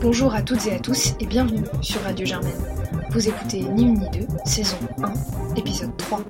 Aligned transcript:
Bonjour 0.00 0.34
à 0.34 0.42
toutes 0.42 0.66
et 0.66 0.74
à 0.74 0.78
tous 0.78 1.14
et 1.20 1.26
bienvenue 1.26 1.64
sur 1.80 2.00
Radio 2.02 2.24
Germaine. 2.24 2.52
Vous 3.10 3.28
écoutez 3.28 3.62
Ni 3.62 3.84
une 3.84 3.94
ni 3.94 4.10
deux, 4.10 4.26
saison 4.44 4.76
1, 5.02 5.12
épisode 5.56 5.96
3. 5.96 6.20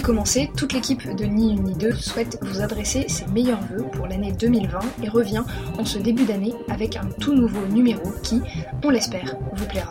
De 0.00 0.06
commencer, 0.06 0.50
toute 0.56 0.72
l'équipe 0.72 1.14
de 1.14 1.26
Ni 1.26 1.52
une 1.52 1.62
ni 1.62 1.76
souhaite 1.92 2.38
vous 2.40 2.62
adresser 2.62 3.04
ses 3.08 3.26
meilleurs 3.26 3.60
voeux 3.60 3.84
pour 3.92 4.06
l'année 4.06 4.32
2020 4.32 4.78
et 5.02 5.10
revient 5.10 5.44
en 5.78 5.84
ce 5.84 5.98
début 5.98 6.24
d'année 6.24 6.54
avec 6.70 6.96
un 6.96 7.04
tout 7.20 7.34
nouveau 7.34 7.66
numéro 7.66 8.10
qui, 8.22 8.40
on 8.82 8.88
l'espère, 8.88 9.36
vous 9.52 9.66
plaira. 9.66 9.90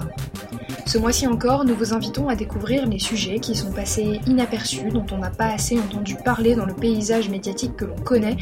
Ce 0.88 0.98
mois-ci 0.98 1.28
encore, 1.28 1.64
nous 1.64 1.76
vous 1.76 1.94
invitons 1.94 2.28
à 2.28 2.36
découvrir 2.36 2.88
les 2.88 2.98
sujets 2.98 3.38
qui 3.38 3.54
sont 3.54 3.72
passés 3.72 4.20
inaperçus, 4.26 4.90
dont 4.90 5.06
on 5.12 5.20
n'a 5.20 5.30
pas 5.30 5.54
assez 5.54 5.80
entendu 5.80 6.16
parler 6.16 6.56
dans 6.56 6.66
le 6.66 6.74
paysage 6.74 7.30
médiatique 7.30 7.76
que 7.76 7.86
l'on 7.86 7.98
connaît, 7.98 8.38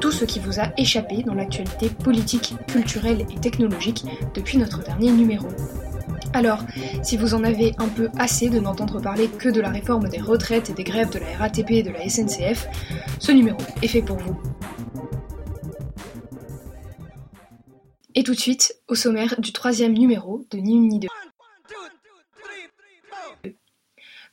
tout 0.00 0.10
ce 0.10 0.24
qui 0.24 0.40
vous 0.40 0.58
a 0.58 0.72
échappé 0.76 1.22
dans 1.22 1.34
l'actualité 1.34 1.88
politique, 1.88 2.56
culturelle 2.66 3.24
et 3.30 3.38
technologique 3.38 4.04
depuis 4.34 4.58
notre 4.58 4.82
dernier 4.82 5.12
numéro. 5.12 5.46
Alors, 6.34 6.64
si 7.02 7.18
vous 7.18 7.34
en 7.34 7.44
avez 7.44 7.74
un 7.78 7.88
peu 7.88 8.08
assez 8.18 8.48
de 8.48 8.58
n'entendre 8.58 9.00
parler 9.00 9.28
que 9.28 9.50
de 9.50 9.60
la 9.60 9.68
réforme 9.68 10.08
des 10.08 10.20
retraites 10.20 10.70
et 10.70 10.72
des 10.72 10.84
grèves 10.84 11.10
de 11.10 11.18
la 11.18 11.36
RATP 11.36 11.70
et 11.72 11.82
de 11.82 11.90
la 11.90 12.08
SNCF, 12.08 12.68
ce 13.18 13.32
numéro 13.32 13.58
est 13.82 13.88
fait 13.88 14.02
pour 14.02 14.16
vous. 14.16 14.36
Et 18.14 18.22
tout 18.22 18.34
de 18.34 18.38
suite, 18.38 18.76
au 18.88 18.94
sommaire 18.94 19.40
du 19.40 19.52
troisième 19.52 19.92
numéro 19.92 20.46
de 20.50 20.58
Ni 20.58 20.74
une 20.74 20.88
ni 20.88 20.98
deux. 21.00 21.08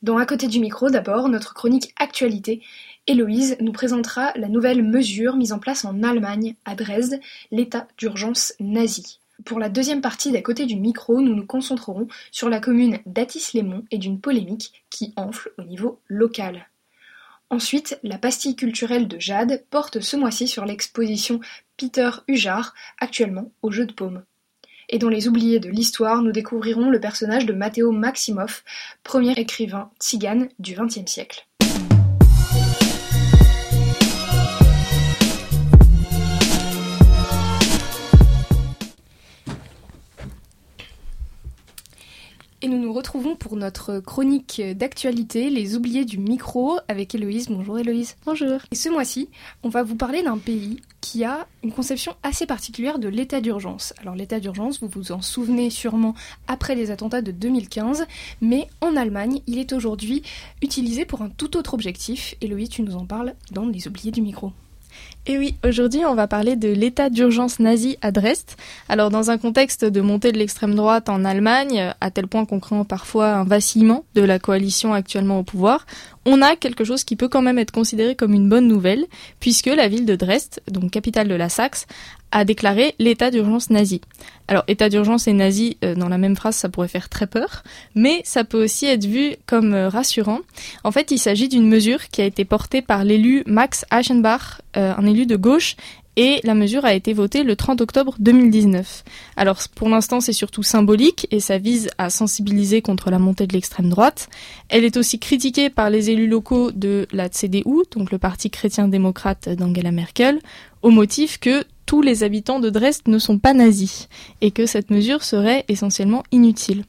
Dans 0.01 0.17
À 0.17 0.25
côté 0.25 0.47
du 0.47 0.61
micro, 0.61 0.89
d'abord, 0.89 1.27
notre 1.27 1.53
chronique 1.53 1.93
Actualité, 1.97 2.61
Héloïse 3.07 3.57
nous 3.59 3.73
présentera 3.73 4.31
la 4.35 4.47
nouvelle 4.47 4.83
mesure 4.83 5.35
mise 5.35 5.51
en 5.51 5.59
place 5.59 5.83
en 5.83 6.03
Allemagne, 6.03 6.55
à 6.63 6.75
Dresde, 6.75 7.19
l'état 7.51 7.87
d'urgence 7.97 8.53
nazi. 8.61 9.19
Pour 9.45 9.59
la 9.59 9.69
deuxième 9.69 10.01
partie 10.01 10.31
d'à 10.31 10.41
côté 10.41 10.65
du 10.65 10.75
micro, 10.75 11.21
nous 11.21 11.33
nous 11.33 11.45
concentrerons 11.45 12.07
sur 12.31 12.49
la 12.49 12.59
commune 12.59 12.99
d'Atis-les-Monts 13.05 13.85
et 13.91 13.97
d'une 13.97 14.19
polémique 14.19 14.83
qui 14.89 15.13
enfle 15.15 15.51
au 15.57 15.63
niveau 15.63 15.99
local. 16.07 16.67
Ensuite, 17.49 17.99
la 18.03 18.17
pastille 18.17 18.55
culturelle 18.55 19.07
de 19.07 19.19
Jade 19.19 19.63
porte 19.69 20.01
ce 20.01 20.17
mois-ci 20.17 20.47
sur 20.47 20.65
l'exposition 20.65 21.39
Peter 21.77 22.09
Hujar, 22.27 22.73
actuellement 22.99 23.51
au 23.61 23.71
Jeu 23.71 23.85
de 23.85 23.93
Paume 23.93 24.23
et 24.89 24.97
dans 24.97 25.09
Les 25.09 25.27
Oubliés 25.27 25.59
de 25.59 25.69
l'Histoire, 25.69 26.21
nous 26.21 26.31
découvrirons 26.31 26.89
le 26.89 26.99
personnage 26.99 27.45
de 27.45 27.53
Matteo 27.53 27.91
Maximov, 27.91 28.63
premier 29.03 29.33
écrivain 29.33 29.91
tzigane 29.99 30.49
du 30.57 30.75
XXe 30.75 31.09
siècle. 31.09 31.48
Nous 42.69 42.79
nous 42.79 42.93
retrouvons 42.93 43.35
pour 43.35 43.55
notre 43.55 43.99
chronique 43.99 44.61
d'actualité, 44.75 45.49
les 45.49 45.75
oubliés 45.75 46.05
du 46.05 46.19
micro, 46.19 46.77
avec 46.87 47.15
Héloïse. 47.15 47.47
Bonjour 47.49 47.79
Héloïse. 47.79 48.15
Bonjour. 48.25 48.59
Et 48.71 48.75
ce 48.75 48.89
mois-ci, 48.89 49.29
on 49.63 49.69
va 49.69 49.81
vous 49.81 49.95
parler 49.95 50.21
d'un 50.21 50.37
pays 50.37 50.79
qui 51.01 51.23
a 51.23 51.47
une 51.63 51.71
conception 51.71 52.15
assez 52.21 52.45
particulière 52.45 52.99
de 52.99 53.07
l'état 53.07 53.41
d'urgence. 53.41 53.93
Alors 54.01 54.15
l'état 54.15 54.39
d'urgence, 54.39 54.81
vous 54.81 54.87
vous 54.87 55.11
en 55.11 55.21
souvenez 55.21 55.71
sûrement 55.71 56.13
après 56.47 56.75
les 56.75 56.91
attentats 56.91 57.23
de 57.23 57.31
2015, 57.31 58.05
mais 58.41 58.67
en 58.81 58.95
Allemagne, 58.95 59.41
il 59.47 59.57
est 59.57 59.73
aujourd'hui 59.73 60.21
utilisé 60.61 61.05
pour 61.05 61.23
un 61.23 61.29
tout 61.29 61.57
autre 61.57 61.73
objectif. 61.73 62.35
Héloïse, 62.39 62.69
tu 62.69 62.83
nous 62.83 62.95
en 62.95 63.05
parles 63.05 63.33
dans 63.51 63.65
les 63.65 63.87
oubliés 63.87 64.11
du 64.11 64.21
micro. 64.21 64.51
Et 65.25 65.37
oui, 65.37 65.55
aujourd'hui 65.63 66.05
on 66.05 66.15
va 66.15 66.27
parler 66.27 66.55
de 66.55 66.69
l'état 66.69 67.09
d'urgence 67.09 67.59
nazi 67.59 67.97
à 68.01 68.11
Dresde. 68.11 68.49
Alors 68.87 69.11
dans 69.11 69.29
un 69.29 69.37
contexte 69.37 69.85
de 69.85 70.01
montée 70.01 70.31
de 70.31 70.37
l'extrême 70.37 70.73
droite 70.73 71.07
en 71.09 71.23
Allemagne, 71.23 71.93
à 72.01 72.09
tel 72.09 72.27
point 72.27 72.45
qu'on 72.45 72.59
craint 72.59 72.83
parfois 72.83 73.33
un 73.33 73.43
vacillement 73.43 74.05
de 74.15 74.21
la 74.21 74.39
coalition 74.39 74.93
actuellement 74.93 75.39
au 75.39 75.43
pouvoir, 75.43 75.85
on 76.25 76.41
a 76.41 76.55
quelque 76.55 76.83
chose 76.83 77.03
qui 77.03 77.15
peut 77.15 77.27
quand 77.27 77.41
même 77.41 77.59
être 77.59 77.71
considéré 77.71 78.15
comme 78.15 78.33
une 78.33 78.49
bonne 78.49 78.67
nouvelle, 78.67 79.05
puisque 79.39 79.67
la 79.67 79.87
ville 79.87 80.05
de 80.05 80.15
Dresde, 80.15 80.61
donc 80.71 80.91
capitale 80.91 81.27
de 81.27 81.35
la 81.35 81.49
Saxe, 81.49 81.85
a 82.31 82.45
déclaré 82.45 82.95
l'état 82.99 83.31
d'urgence 83.31 83.69
nazi. 83.69 84.01
Alors, 84.47 84.63
état 84.67 84.89
d'urgence 84.89 85.27
et 85.27 85.33
nazi, 85.33 85.77
euh, 85.83 85.95
dans 85.95 86.09
la 86.09 86.17
même 86.17 86.35
phrase, 86.35 86.55
ça 86.55 86.69
pourrait 86.69 86.87
faire 86.87 87.09
très 87.09 87.27
peur, 87.27 87.63
mais 87.95 88.21
ça 88.23 88.43
peut 88.43 88.63
aussi 88.63 88.85
être 88.85 89.05
vu 89.05 89.35
comme 89.45 89.73
euh, 89.73 89.89
rassurant. 89.89 90.39
En 90.83 90.91
fait, 90.91 91.11
il 91.11 91.19
s'agit 91.19 91.49
d'une 91.49 91.67
mesure 91.67 92.07
qui 92.09 92.21
a 92.21 92.25
été 92.25 92.45
portée 92.45 92.81
par 92.81 93.03
l'élu 93.03 93.43
Max 93.45 93.85
Aschenbach, 93.89 94.61
euh, 94.77 94.93
un 94.97 95.05
élu 95.05 95.25
de 95.25 95.35
gauche, 95.35 95.75
et 96.19 96.41
la 96.43 96.53
mesure 96.53 96.83
a 96.83 96.93
été 96.93 97.13
votée 97.13 97.43
le 97.43 97.55
30 97.55 97.79
octobre 97.79 98.15
2019. 98.19 99.05
Alors 99.37 99.61
pour 99.73 99.87
l'instant 99.87 100.19
c'est 100.19 100.33
surtout 100.33 100.63
symbolique 100.63 101.27
et 101.31 101.39
ça 101.39 101.57
vise 101.57 101.89
à 101.97 102.09
sensibiliser 102.09 102.81
contre 102.81 103.09
la 103.09 103.19
montée 103.19 103.47
de 103.47 103.53
l'extrême 103.53 103.89
droite. 103.89 104.27
Elle 104.67 104.83
est 104.83 104.97
aussi 104.97 105.17
critiquée 105.17 105.69
par 105.69 105.89
les 105.89 106.09
élus 106.09 106.27
locaux 106.27 106.71
de 106.71 107.07
la 107.13 107.29
CDU, 107.29 107.85
donc 107.95 108.11
le 108.11 108.17
parti 108.17 108.49
chrétien-démocrate 108.49 109.47
d'Angela 109.47 109.91
Merkel, 109.91 110.39
au 110.81 110.89
motif 110.89 111.39
que 111.39 111.63
tous 111.89 112.03
les 112.03 112.21
habitants 112.21 112.59
de 112.59 112.69
Dresde 112.69 113.07
ne 113.07 113.17
sont 113.17 113.39
pas 113.39 113.55
nazis 113.55 114.09
et 114.41 114.51
que 114.51 114.67
cette 114.67 114.91
mesure 114.91 115.23
serait 115.23 115.65
essentiellement 115.69 116.21
inutile. 116.31 116.83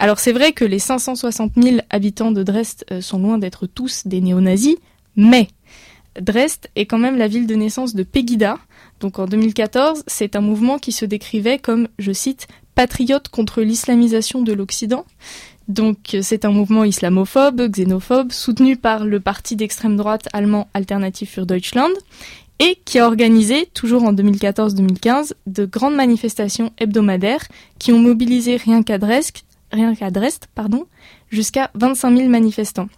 Alors 0.00 0.18
c'est 0.18 0.32
vrai 0.32 0.50
que 0.50 0.64
les 0.64 0.80
560 0.80 1.52
000 1.56 1.76
habitants 1.88 2.32
de 2.32 2.42
Dresde 2.42 2.84
euh, 2.90 3.00
sont 3.00 3.20
loin 3.20 3.38
d'être 3.38 3.68
tous 3.68 4.08
des 4.08 4.20
néo-nazis, 4.20 4.74
mais 5.14 5.46
Dresde 6.20 6.66
est 6.74 6.86
quand 6.86 6.98
même 6.98 7.16
la 7.16 7.28
ville 7.28 7.46
de 7.46 7.54
naissance 7.54 7.94
de 7.94 8.02
Pegida. 8.02 8.58
Donc 8.98 9.20
en 9.20 9.26
2014, 9.26 10.02
c'est 10.08 10.34
un 10.34 10.40
mouvement 10.40 10.80
qui 10.80 10.90
se 10.90 11.04
décrivait 11.04 11.60
comme, 11.60 11.86
je 12.00 12.10
cite, 12.10 12.48
patriote 12.74 13.28
contre 13.28 13.62
l'islamisation 13.62 14.42
de 14.42 14.52
l'Occident. 14.52 15.04
Donc 15.68 16.16
c'est 16.22 16.44
un 16.44 16.50
mouvement 16.50 16.82
islamophobe, 16.82 17.70
xénophobe, 17.70 18.32
soutenu 18.32 18.76
par 18.76 19.04
le 19.04 19.20
parti 19.20 19.54
d'extrême 19.54 19.96
droite 19.96 20.26
allemand 20.32 20.66
Alternative 20.74 21.28
für 21.28 21.46
Deutschland 21.46 21.92
et 22.60 22.78
qui 22.84 22.98
a 22.98 23.06
organisé, 23.06 23.66
toujours 23.72 24.04
en 24.04 24.12
2014-2015, 24.12 25.32
de 25.46 25.64
grandes 25.64 25.96
manifestations 25.96 26.72
hebdomadaires 26.78 27.46
qui 27.78 27.92
ont 27.92 27.98
mobilisé 27.98 28.56
rien 28.56 28.82
qu'à 28.82 28.98
Dresde, 28.98 29.38
jusqu'à 31.30 31.70
25 31.74 32.16
000 32.16 32.28
manifestants. 32.28 32.88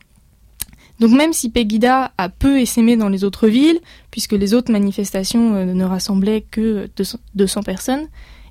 Donc 0.98 1.12
même 1.12 1.32
si 1.32 1.48
Pegida 1.48 2.12
a 2.18 2.28
peu 2.28 2.60
essaimé 2.60 2.96
dans 2.96 3.08
les 3.08 3.24
autres 3.24 3.48
villes, 3.48 3.80
puisque 4.10 4.32
les 4.32 4.52
autres 4.52 4.70
manifestations 4.70 5.54
euh, 5.54 5.64
ne 5.64 5.84
rassemblaient 5.84 6.44
que 6.50 6.88
200 7.34 7.62
personnes, 7.62 8.08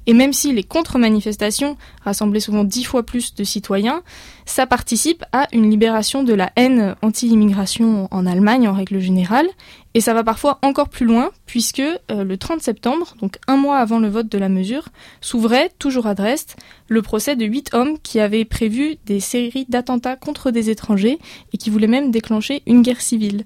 et 0.07 0.13
même 0.13 0.34
si 0.34 0.51
les 0.53 0.63
contre-manifestations 0.63 1.78
rassemblaient 2.03 2.39
souvent 2.39 2.63
dix 2.63 2.84
fois 2.84 3.03
plus 3.03 3.35
de 3.35 3.44
citoyens, 3.44 4.01
ça 4.45 4.66
participe 4.66 5.23
à 5.31 5.47
une 5.53 5.69
libération 5.69 6.23
de 6.23 6.34
la 6.34 6.51
haine 6.56 6.95
anti-immigration 7.01 8.07
en 8.12 8.25
Allemagne 8.25 8.67
en 8.67 8.73
règle 8.73 9.00
générale, 9.00 9.47
et 9.94 10.01
ça 10.01 10.13
va 10.13 10.23
parfois 10.23 10.59
encore 10.62 10.89
plus 10.89 11.06
loin, 11.06 11.31
puisque 11.45 11.79
euh, 11.79 12.23
le 12.23 12.38
30 12.38 12.62
septembre, 12.62 13.16
donc 13.22 13.38
un 13.47 13.57
mois 13.57 13.78
avant 13.78 14.00
le 14.00 14.07
vote 14.07 14.29
de 14.29 14.38
la 14.38 14.50
mesure, 14.50 14.89
s'ouvrait, 15.19 15.72
toujours 15.79 16.07
à 16.07 16.16
Dresde, 16.16 16.51
le 16.88 17.01
procès 17.01 17.35
de 17.35 17.45
huit 17.45 17.73
hommes 17.73 18.00
qui 18.00 18.19
avaient 18.19 18.45
prévu 18.45 18.95
des 19.06 19.19
séries 19.19 19.66
d'attentats 19.69 20.16
contre 20.16 20.51
des 20.51 20.69
étrangers 20.69 21.19
et 21.53 21.57
qui 21.57 21.69
voulaient 21.69 21.88
même 21.88 22.12
déclencher 22.12 22.63
une 22.66 22.81
guerre 22.81 23.01
civile. 23.01 23.45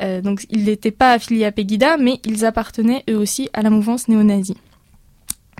Euh, 0.00 0.20
donc 0.20 0.46
ils 0.50 0.64
n'étaient 0.64 0.90
pas 0.90 1.12
affiliés 1.12 1.44
à 1.44 1.52
Pegida, 1.52 1.96
mais 1.96 2.20
ils 2.24 2.44
appartenaient 2.44 3.04
eux 3.10 3.16
aussi 3.16 3.48
à 3.52 3.62
la 3.62 3.70
mouvance 3.70 4.08
néo-nazie. 4.08 4.56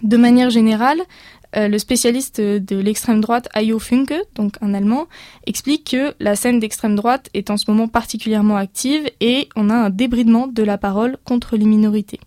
De 0.02 0.16
manière 0.16 0.50
générale, 0.50 1.00
euh, 1.56 1.68
le 1.68 1.78
spécialiste 1.78 2.40
de 2.40 2.76
l'extrême 2.76 3.20
droite 3.20 3.48
Ayo 3.54 3.78
Funke, 3.78 4.14
donc 4.34 4.56
un 4.60 4.74
Allemand, 4.74 5.06
explique 5.46 5.90
que 5.90 6.14
la 6.20 6.36
scène 6.36 6.60
d'extrême 6.60 6.94
droite 6.94 7.30
est 7.32 7.50
en 7.50 7.56
ce 7.56 7.70
moment 7.70 7.88
particulièrement 7.88 8.56
active 8.56 9.10
et 9.20 9.48
on 9.56 9.70
a 9.70 9.74
un 9.74 9.90
débridement 9.90 10.46
de 10.46 10.62
la 10.62 10.76
parole 10.76 11.16
contre 11.24 11.56
les 11.56 11.64
minorités. 11.64 12.20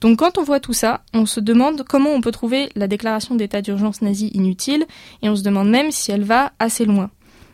Donc 0.00 0.18
quand 0.18 0.38
on 0.38 0.42
voit 0.42 0.60
tout 0.60 0.72
ça, 0.72 1.02
on 1.14 1.26
se 1.26 1.40
demande 1.40 1.82
comment 1.86 2.10
on 2.10 2.20
peut 2.20 2.30
trouver 2.30 2.70
la 2.76 2.86
déclaration 2.86 3.34
d'état 3.34 3.62
d'urgence 3.62 4.02
nazi 4.02 4.28
inutile 4.28 4.86
et 5.22 5.28
on 5.28 5.36
se 5.36 5.42
demande 5.42 5.68
même 5.68 5.90
si 5.90 6.10
elle 6.10 6.24
va 6.24 6.52
assez 6.58 6.84
loin. 6.84 7.10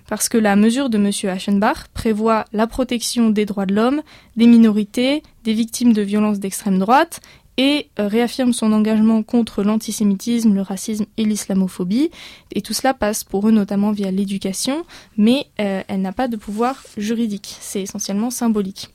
Parce 0.09 0.29
que 0.29 0.37
la 0.39 0.57
mesure 0.57 0.91
de 0.91 0.99
M. 0.99 1.11
Aschenbach 1.31 1.89
prévoit 1.95 2.45
la 2.53 2.67
protection 2.67 3.31
des 3.31 3.47
droits 3.47 3.67
de 3.67 3.75
l'homme, 3.75 4.03
des 4.37 4.47
minorités, 4.47 5.23
des 5.45 5.55
victimes 5.55 5.93
de 5.93 6.03
violences 6.03 6.39
d'extrême 6.39 6.79
droite 6.79 7.21
et 7.57 7.89
euh, 7.99 8.09
réaffirme 8.09 8.53
son 8.53 8.73
engagement 8.73 9.23
contre 9.23 9.63
l'antisémitisme, 9.63 10.55
le 10.55 10.63
racisme 10.63 11.07
et 11.17 11.25
l'islamophobie. 11.25 12.11
Et 12.53 12.63
tout 12.63 12.73
cela 12.73 12.95
passe 12.95 13.25
pour 13.25 13.49
eux 13.49 13.53
notamment 13.53 13.93
via 13.93 14.11
l'éducation, 14.11 14.85
mais 15.17 15.47
euh, 15.61 15.83
elle 15.89 16.01
n'a 16.01 16.13
pas 16.13 16.29
de 16.29 16.37
pouvoir 16.37 16.83
juridique, 16.97 17.57
c'est 17.61 17.83
essentiellement 17.83 18.31
symbolique. 18.31 18.91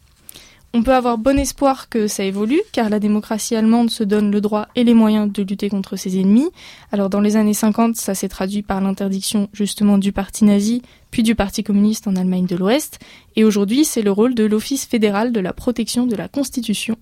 On 0.78 0.84
peut 0.84 0.94
avoir 0.94 1.18
bon 1.18 1.40
espoir 1.40 1.90
que 1.90 2.06
ça 2.06 2.24
évolue, 2.24 2.62
car 2.72 2.92
la 2.92 3.00
démocratie 3.00 3.56
allemande 3.56 3.90
se 3.90 4.04
donne 4.04 4.30
le 4.30 4.42
droit 4.42 4.68
et 4.76 4.84
les 4.84 4.94
moyens 4.94 5.34
de 5.34 5.42
lutter 5.42 5.70
contre 5.72 5.96
ses 5.96 6.20
ennemis. 6.20 6.50
Alors 6.92 7.10
dans 7.10 7.20
les 7.20 7.36
années 7.36 7.56
50, 7.56 7.96
ça 7.96 8.14
s'est 8.14 8.30
traduit 8.30 8.62
par 8.62 8.80
l'interdiction 8.80 9.50
justement 9.54 9.98
du 9.98 10.12
parti 10.12 10.46
nazi, 10.46 10.84
puis 11.10 11.24
du 11.24 11.34
Parti 11.34 11.64
communiste 11.64 12.08
en 12.08 12.16
Allemagne 12.16 12.46
de 12.46 12.56
l'Ouest, 12.56 13.00
et 13.36 13.44
aujourd'hui 13.44 13.86
c'est 13.86 14.04
le 14.04 14.12
rôle 14.12 14.36
de 14.36 14.44
l'Office 14.44 14.86
fédéral 14.86 15.32
de 15.32 15.40
la 15.40 15.52
protection 15.52 16.06
de 16.06 16.16
la 16.16 16.28
Constitution. 16.28 16.96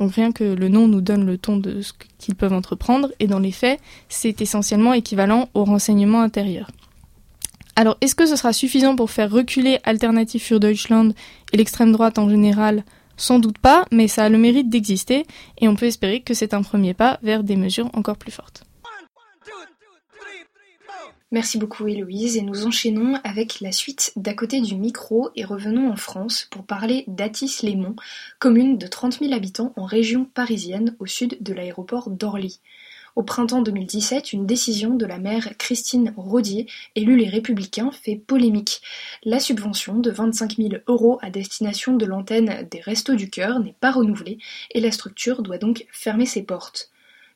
Donc 0.00 0.14
rien 0.14 0.32
que 0.32 0.42
le 0.42 0.68
nom 0.68 0.88
nous 0.88 1.00
donne 1.00 1.24
le 1.24 1.38
ton 1.38 1.56
de 1.56 1.82
ce 1.82 1.92
qu'ils 2.18 2.34
peuvent 2.34 2.52
entreprendre, 2.52 3.12
et 3.20 3.28
dans 3.28 3.38
les 3.38 3.52
faits, 3.52 3.78
c'est 4.08 4.42
essentiellement 4.42 4.92
équivalent 4.92 5.50
au 5.54 5.62
renseignement 5.62 6.20
intérieur. 6.20 6.68
Alors 7.76 7.96
est-ce 8.00 8.16
que 8.16 8.26
ce 8.26 8.34
sera 8.34 8.52
suffisant 8.52 8.96
pour 8.96 9.12
faire 9.12 9.30
reculer 9.30 9.78
Alternative 9.84 10.42
für 10.42 10.58
Deutschland 10.58 11.12
et 11.52 11.56
l'extrême 11.56 11.92
droite 11.92 12.18
en 12.18 12.28
général 12.28 12.82
sans 13.20 13.38
doute 13.38 13.58
pas, 13.58 13.84
mais 13.92 14.08
ça 14.08 14.24
a 14.24 14.28
le 14.28 14.38
mérite 14.38 14.68
d'exister 14.70 15.26
et 15.58 15.68
on 15.68 15.76
peut 15.76 15.86
espérer 15.86 16.20
que 16.22 16.34
c'est 16.34 16.54
un 16.54 16.62
premier 16.62 16.94
pas 16.94 17.18
vers 17.22 17.44
des 17.44 17.56
mesures 17.56 17.90
encore 17.92 18.16
plus 18.16 18.32
fortes. 18.32 18.64
Merci 21.32 21.58
beaucoup 21.58 21.86
Héloïse 21.86 22.36
et 22.36 22.42
nous 22.42 22.66
enchaînons 22.66 23.20
avec 23.22 23.60
la 23.60 23.70
suite 23.70 24.12
d'à 24.16 24.34
côté 24.34 24.60
du 24.60 24.74
micro 24.74 25.30
et 25.36 25.44
revenons 25.44 25.88
en 25.88 25.94
France 25.94 26.48
pour 26.50 26.64
parler 26.64 27.04
d'Atis-les-Monts, 27.06 27.94
commune 28.40 28.78
de 28.78 28.88
30 28.88 29.20
000 29.20 29.32
habitants 29.32 29.72
en 29.76 29.84
région 29.84 30.24
parisienne 30.24 30.96
au 30.98 31.06
sud 31.06 31.36
de 31.40 31.52
l'aéroport 31.52 32.10
d'Orly. 32.10 32.58
Au 33.16 33.22
printemps 33.22 33.62
2017, 33.62 34.32
une 34.32 34.46
décision 34.46 34.94
de 34.94 35.04
la 35.04 35.18
maire 35.18 35.50
Christine 35.58 36.14
Rodier, 36.16 36.66
élue 36.94 37.16
Les 37.16 37.28
Républicains, 37.28 37.90
fait 37.90 38.16
polémique. 38.16 38.80
La 39.24 39.40
subvention 39.40 39.98
de 39.98 40.10
25 40.10 40.56
000 40.56 40.68
euros 40.86 41.18
à 41.20 41.30
destination 41.30 41.96
de 41.96 42.06
l'antenne 42.06 42.68
des 42.70 42.80
Restos 42.80 43.16
du 43.16 43.28
Cœur 43.28 43.58
n'est 43.58 43.74
pas 43.78 43.90
renouvelée 43.90 44.38
et 44.70 44.80
la 44.80 44.92
structure 44.92 45.42
doit 45.42 45.58
donc 45.58 45.86
fermer 45.90 46.26
ses 46.26 46.42
portes. 46.42 46.90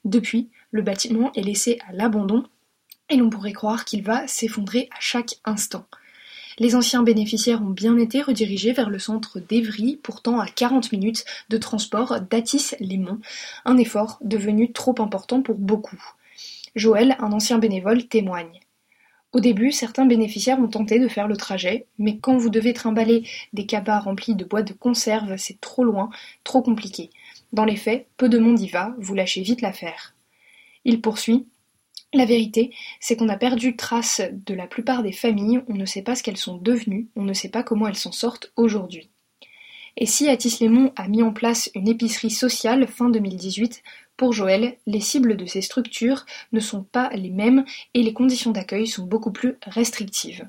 Depuis, 0.05 0.49
le 0.71 0.83
bâtiment 0.83 1.33
est 1.35 1.43
laissé 1.43 1.79
à 1.89 1.93
l'abandon 1.93 2.45
et 3.11 3.17
l'on 3.17 3.31
pourrait 3.31 3.53
croire 3.53 3.85
qu'il 3.85 4.03
va 4.03 4.27
s'effondrer 4.29 4.89
à 4.93 5.01
chaque 5.01 5.37
instant. 5.45 5.87
Les 6.59 6.77
anciens 6.77 7.03
bénéficiaires 7.03 7.63
ont 7.63 7.71
bien 7.71 7.99
été 7.99 8.23
redirigés 8.23 8.73
vers 8.73 8.91
le 8.91 8.99
centre 8.99 9.41
d'Evry, 9.41 9.99
pourtant 10.03 10.39
à 10.39 10.47
40 10.47 10.93
minutes 10.93 11.25
de 11.49 11.57
transport 11.57 12.21
d'Atis-les-Monts, 12.21 13.21
un 13.65 13.77
effort 13.77 14.19
devenu 14.23 14.73
trop 14.73 14.95
important 14.99 15.43
pour 15.43 15.57
beaucoup. 15.57 16.03
Joël, 16.77 17.17
un 17.19 17.33
ancien 17.33 17.59
bénévole, 17.59 18.07
témoigne. 18.07 18.61
Au 19.33 19.41
début, 19.41 19.73
certains 19.73 20.07
bénéficiaires 20.07 20.61
ont 20.61 20.69
tenté 20.69 21.01
de 21.01 21.09
faire 21.09 21.27
le 21.27 21.37
trajet, 21.37 21.87
mais 21.99 22.19
quand 22.19 22.37
vous 22.37 22.51
devez 22.51 22.73
trimballer 22.73 23.27
des 23.53 23.67
cabas 23.67 23.99
remplis 23.99 24.37
de 24.37 24.45
boîtes 24.45 24.69
de 24.69 24.73
conserve, 24.73 25.37
c'est 25.39 25.61
trop 25.61 25.83
loin, 25.83 26.09
trop 26.45 26.63
compliqué. 26.63 27.11
Dans 27.53 27.65
les 27.65 27.75
faits, 27.75 28.07
peu 28.17 28.29
de 28.29 28.39
monde 28.39 28.61
y 28.61 28.69
va, 28.69 28.95
vous 28.99 29.15
lâchez 29.15 29.43
vite 29.43 29.61
l'affaire. 29.61 30.15
Il 30.85 31.01
poursuit 31.01 31.47
la 32.15 32.25
vérité, 32.25 32.75
c'est 33.01 33.17
qu'on 33.17 33.29
a 33.29 33.37
perdu 33.37 33.77
trace 33.77 34.21
de 34.33 34.55
la 34.55 34.67
plupart 34.67 35.03
des 35.03 35.13
familles, 35.13 35.61
on 35.69 35.75
ne 35.75 35.87
sait 35.87 36.03
pas 36.03 36.15
ce 36.15 36.23
qu'elles 36.23 36.37
sont 36.37 36.57
devenues, 36.57 37.09
on 37.17 37.23
ne 37.23 37.33
sait 37.33 37.49
pas 37.49 37.63
comment 37.63 37.87
elles 37.87 37.97
s'en 37.97 38.13
sortent 38.13 38.53
aujourd'hui. 38.57 39.11
Et 39.97 40.07
si 40.07 40.29
Atis-les-Monts 40.29 40.93
a 40.97 41.07
mis 41.07 41.23
en 41.23 41.33
place 41.33 41.71
une 41.75 41.89
épicerie 41.89 42.31
sociale 42.31 42.87
fin 42.89 43.11
2018, 43.11 43.83
pour 44.17 44.33
Joël, 44.33 44.77
les 44.87 45.01
cibles 45.01 45.37
de 45.37 45.47
ces 45.47 45.61
structures 45.61 46.25
ne 46.53 46.61
sont 46.61 46.83
pas 46.83 47.11
les 47.11 47.31
mêmes 47.31 47.65
et 47.95 48.03
les 48.03 48.13
conditions 48.13 48.51
d'accueil 48.51 48.87
sont 48.87 49.05
beaucoup 49.05 49.33
plus 49.33 49.57
restrictives. 49.63 50.49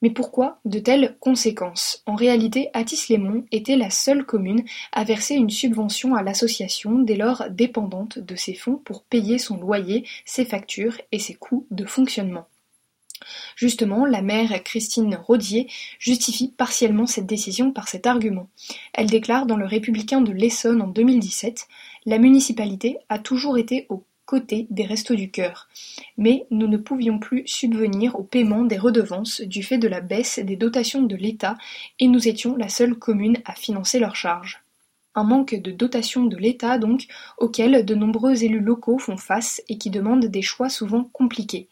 Mais 0.00 0.10
pourquoi 0.10 0.60
de 0.64 0.78
telles 0.78 1.16
conséquences? 1.18 2.02
En 2.06 2.14
réalité, 2.14 2.70
Athis-les-Monts 2.72 3.44
était 3.50 3.76
la 3.76 3.90
seule 3.90 4.24
commune 4.24 4.64
à 4.92 5.04
verser 5.04 5.34
une 5.34 5.50
subvention 5.50 6.14
à 6.14 6.22
l'association 6.22 7.00
dès 7.00 7.16
lors 7.16 7.50
dépendante 7.50 8.18
de 8.18 8.36
ces 8.36 8.54
fonds 8.54 8.76
pour 8.76 9.02
payer 9.02 9.38
son 9.38 9.56
loyer, 9.56 10.06
ses 10.24 10.44
factures 10.44 11.00
et 11.10 11.18
ses 11.18 11.34
coûts 11.34 11.66
de 11.70 11.84
fonctionnement. 11.84 12.46
Justement, 13.56 14.06
la 14.06 14.22
maire 14.22 14.62
Christine 14.62 15.16
Rodier 15.16 15.68
justifie 15.98 16.52
partiellement 16.56 17.06
cette 17.06 17.26
décision 17.26 17.72
par 17.72 17.88
cet 17.88 18.06
argument. 18.06 18.48
Elle 18.94 19.08
déclare 19.08 19.46
dans 19.46 19.56
le 19.56 19.66
Républicain 19.66 20.20
de 20.20 20.32
l'Essonne 20.32 20.80
en 20.80 20.86
2017 20.86 21.66
La 22.06 22.18
municipalité 22.18 22.98
a 23.08 23.18
toujours 23.18 23.58
été 23.58 23.86
au 23.88 24.04
côté 24.28 24.66
des 24.68 24.84
Restos 24.84 25.14
du 25.14 25.30
Cœur. 25.30 25.68
Mais 26.18 26.46
nous 26.50 26.68
ne 26.68 26.76
pouvions 26.76 27.18
plus 27.18 27.44
subvenir 27.46 28.14
au 28.20 28.22
paiement 28.22 28.62
des 28.64 28.76
redevances 28.76 29.40
du 29.40 29.62
fait 29.62 29.78
de 29.78 29.88
la 29.88 30.02
baisse 30.02 30.38
des 30.38 30.54
dotations 30.54 31.02
de 31.02 31.16
l'État 31.16 31.56
et 31.98 32.08
nous 32.08 32.28
étions 32.28 32.54
la 32.54 32.68
seule 32.68 32.94
commune 32.94 33.38
à 33.46 33.54
financer 33.54 33.98
leurs 33.98 34.16
charges. 34.16 34.62
Un 35.14 35.24
manque 35.24 35.54
de 35.54 35.70
dotation 35.70 36.26
de 36.26 36.36
l'État 36.36 36.76
donc 36.76 37.06
auquel 37.38 37.86
de 37.86 37.94
nombreux 37.94 38.44
élus 38.44 38.60
locaux 38.60 38.98
font 38.98 39.16
face 39.16 39.62
et 39.70 39.78
qui 39.78 39.88
demandent 39.88 40.26
des 40.26 40.42
choix 40.42 40.68
souvent 40.68 41.04
compliqués. 41.04 41.68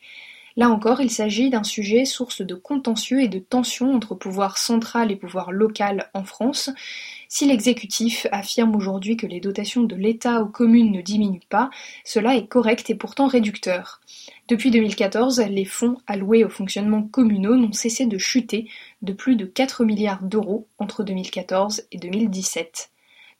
Là 0.58 0.70
encore, 0.70 1.02
il 1.02 1.10
s'agit 1.10 1.50
d'un 1.50 1.64
sujet 1.64 2.06
source 2.06 2.40
de 2.40 2.54
contentieux 2.54 3.20
et 3.20 3.28
de 3.28 3.38
tensions 3.38 3.94
entre 3.94 4.14
pouvoir 4.14 4.56
central 4.56 5.12
et 5.12 5.16
pouvoir 5.16 5.52
local 5.52 6.08
en 6.14 6.24
France. 6.24 6.70
Si 7.28 7.46
l'exécutif 7.46 8.26
affirme 8.32 8.74
aujourd'hui 8.74 9.18
que 9.18 9.26
les 9.26 9.40
dotations 9.40 9.82
de 9.82 9.94
l'État 9.94 10.40
aux 10.40 10.46
communes 10.46 10.92
ne 10.92 11.02
diminuent 11.02 11.40
pas, 11.50 11.68
cela 12.04 12.36
est 12.36 12.46
correct 12.46 12.88
et 12.88 12.94
pourtant 12.94 13.26
réducteur. 13.26 14.00
Depuis 14.48 14.70
2014, 14.70 15.40
les 15.40 15.66
fonds 15.66 15.98
alloués 16.06 16.44
au 16.44 16.48
fonctionnement 16.48 17.02
communaux 17.02 17.56
n'ont 17.56 17.72
cessé 17.72 18.06
de 18.06 18.16
chuter 18.16 18.70
de 19.02 19.12
plus 19.12 19.36
de 19.36 19.44
4 19.44 19.84
milliards 19.84 20.22
d'euros 20.22 20.68
entre 20.78 21.04
2014 21.04 21.82
et 21.92 21.98
2017. 21.98 22.90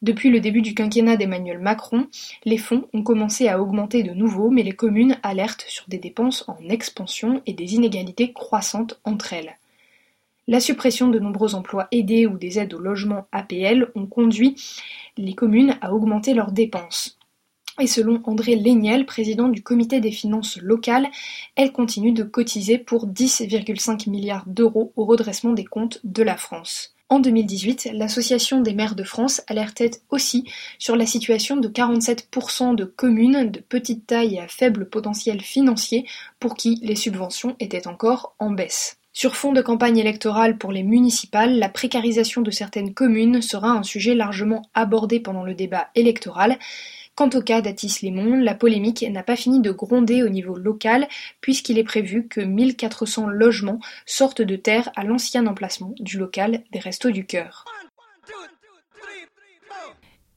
Depuis 0.03 0.29
le 0.29 0.41
début 0.41 0.61
du 0.61 0.75
quinquennat 0.75 1.17
d'Emmanuel 1.17 1.59
Macron, 1.59 2.07
les 2.45 2.59
fonds 2.59 2.87
ont 2.93 3.03
commencé 3.03 3.49
à 3.49 3.61
augmenter 3.61 4.03
de 4.03 4.13
nouveau, 4.13 4.51
mais 4.51 4.63
les 4.63 4.73
communes 4.73 5.19
alertent 5.23 5.65
sur 5.69 5.87
des 5.89 5.99
dépenses 5.99 6.45
en 6.49 6.59
expansion 6.69 7.41
et 7.47 7.55
des 7.55 7.75
inégalités 7.75 8.33
croissantes 8.35 9.01
entre 9.05 9.33
elles. 9.33 9.57
La 10.49 10.61
suppression 10.61 11.09
de 11.09 11.19
nombreux 11.19 11.55
emplois 11.55 11.89
aidés 11.93 12.27
ou 12.27 12.37
des 12.37 12.59
aides 12.59 12.75
au 12.75 12.79
logement 12.79 13.27
APL 13.33 13.91
ont 13.95 14.07
conduit 14.07 14.55
les 15.17 15.35
communes 15.35 15.79
à 15.81 15.95
augmenter 15.95 16.35
leurs 16.35 16.53
dépenses. 16.53 17.19
Et 17.81 17.87
selon 17.87 18.23
André 18.25 18.55
Léniel, 18.55 19.07
président 19.07 19.49
du 19.49 19.63
comité 19.63 20.01
des 20.01 20.13
finances 20.13 20.59
locales, 20.59 21.09
elles 21.57 21.73
continuent 21.73 22.15
de 22.15 22.23
cotiser 22.23 22.79
pour 22.79 23.07
10,5 23.07 24.09
milliards 24.09 24.45
d'euros 24.47 24.93
au 24.97 25.05
redressement 25.05 25.53
des 25.53 25.65
comptes 25.65 26.01
de 26.05 26.23
la 26.23 26.37
France. 26.37 26.96
En 27.09 27.21
2018, 27.21 27.91
l'Association 27.93 28.61
des 28.61 28.75
maires 28.75 28.97
de 28.97 29.05
France 29.05 29.41
alertait 29.47 29.93
aussi 30.11 30.45
sur 30.79 30.97
la 30.97 31.07
situation 31.07 31.57
de 31.57 31.69
47% 31.69 32.75
de 32.75 32.85
communes 32.85 33.51
de 33.51 33.61
petite 33.61 34.09
taille 34.09 34.35
et 34.35 34.41
à 34.41 34.49
faible 34.49 34.89
potentiel 34.89 35.41
financier 35.41 36.05
pour 36.41 36.57
qui 36.57 36.81
les 36.83 36.97
subventions 36.97 37.55
étaient 37.61 37.87
encore 37.87 38.35
en 38.41 38.51
baisse. 38.51 38.99
Sur 39.19 39.35
fond 39.35 39.55
de 39.55 39.63
campagne 39.63 39.97
électorale 39.97 40.59
pour 40.59 40.73
les 40.73 40.83
municipales, 40.83 41.59
la 41.59 41.71
précarisation 41.71 42.43
de 42.43 42.51
certaines 42.51 42.93
communes 42.93 43.41
sera 43.41 43.71
un 43.71 43.83
sujet 43.83 44.15
largement 44.15 44.69
abordé 44.75 45.21
pendant 45.21 45.43
le 45.43 45.55
débat 45.55 45.89
électoral, 45.95 46.59
Quant 47.15 47.31
au 47.31 47.41
cas 47.41 47.63
d'Athis-les-Monts, 47.63 48.43
la 48.43 48.55
polémique 48.55 49.03
n'a 49.11 49.23
pas 49.23 49.37
fini 49.37 49.61
de 49.61 49.71
gronder 49.71 50.23
au 50.23 50.29
niveau 50.29 50.59
local 50.59 51.09
puisqu'il 51.41 51.79
est 51.79 51.83
prévu 51.83 52.29
que 52.29 52.43
1400 52.43 53.29
logements 53.29 53.81
sortent 54.05 54.43
de 54.43 54.57
terre 54.57 54.91
à 54.97 55.03
l'ancien 55.03 55.47
emplacement 55.47 55.95
du 55.99 56.19
local 56.19 56.63
des 56.73 56.79
Restos 56.79 57.13
du 57.13 57.25
Cœur. 57.25 57.65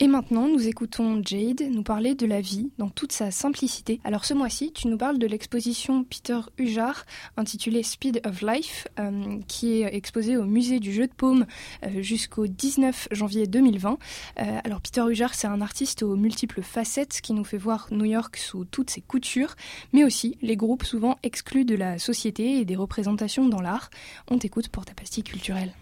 Et 0.02 0.08
maintenant, 0.08 0.48
nous 0.48 0.66
écoutons 0.66 1.22
Jade 1.26 1.62
nous 1.62 1.84
parler 1.84 2.16
de 2.16 2.26
la 2.26 2.40
vie 2.40 2.72
dans 2.78 2.88
toute 2.88 3.12
sa 3.12 3.32
simplicité. 3.32 4.00
Alors 4.06 4.24
ce 4.24 4.34
mois-ci, 4.34 4.72
tu 4.72 4.88
nous 4.88 4.98
parles 4.98 5.20
de 5.20 5.28
l'exposition 5.28 6.06
Peter 6.06 6.40
Hujar 6.58 7.06
intitulée 7.36 7.84
Speed 7.84 8.22
of 8.26 8.42
Life, 8.42 8.88
euh, 8.98 9.40
qui 9.50 9.82
est 9.82 9.94
exposée 9.94 10.38
au 10.38 10.46
musée 10.46 10.80
du 10.80 10.94
jeu 10.94 11.06
de 11.06 11.12
paume 11.12 11.46
euh, 11.84 12.02
jusqu'au 12.02 12.48
19 12.48 13.10
janvier 13.12 13.46
2020. 13.46 13.98
Euh, 14.40 14.60
alors 14.64 14.80
Peter 14.80 15.04
Hujar, 15.06 15.34
c'est 15.34 15.48
un 15.48 15.60
artiste 15.60 16.02
aux 16.02 16.16
multiples 16.16 16.62
facettes 16.62 17.20
qui 17.20 17.34
nous 17.34 17.44
fait 17.44 17.58
voir 17.58 17.90
New 17.92 18.06
York 18.06 18.38
sous 18.38 18.64
toutes 18.64 18.92
ses 18.92 19.02
coutures, 19.02 19.56
mais 19.92 20.06
aussi 20.06 20.38
les 20.42 20.56
groupes 20.56 20.86
souvent 20.86 21.18
exclus 21.24 21.66
de 21.66 21.76
la 21.76 22.00
société 22.00 22.60
et 22.60 22.64
des 22.64 22.78
représentations 22.78 23.50
dans 23.50 23.60
l'art. 23.60 23.90
On 24.32 24.38
t'écoute 24.38 24.70
pour 24.70 24.86
ta 24.86 24.94
pastille 24.94 25.24
culturelle. 25.24 25.74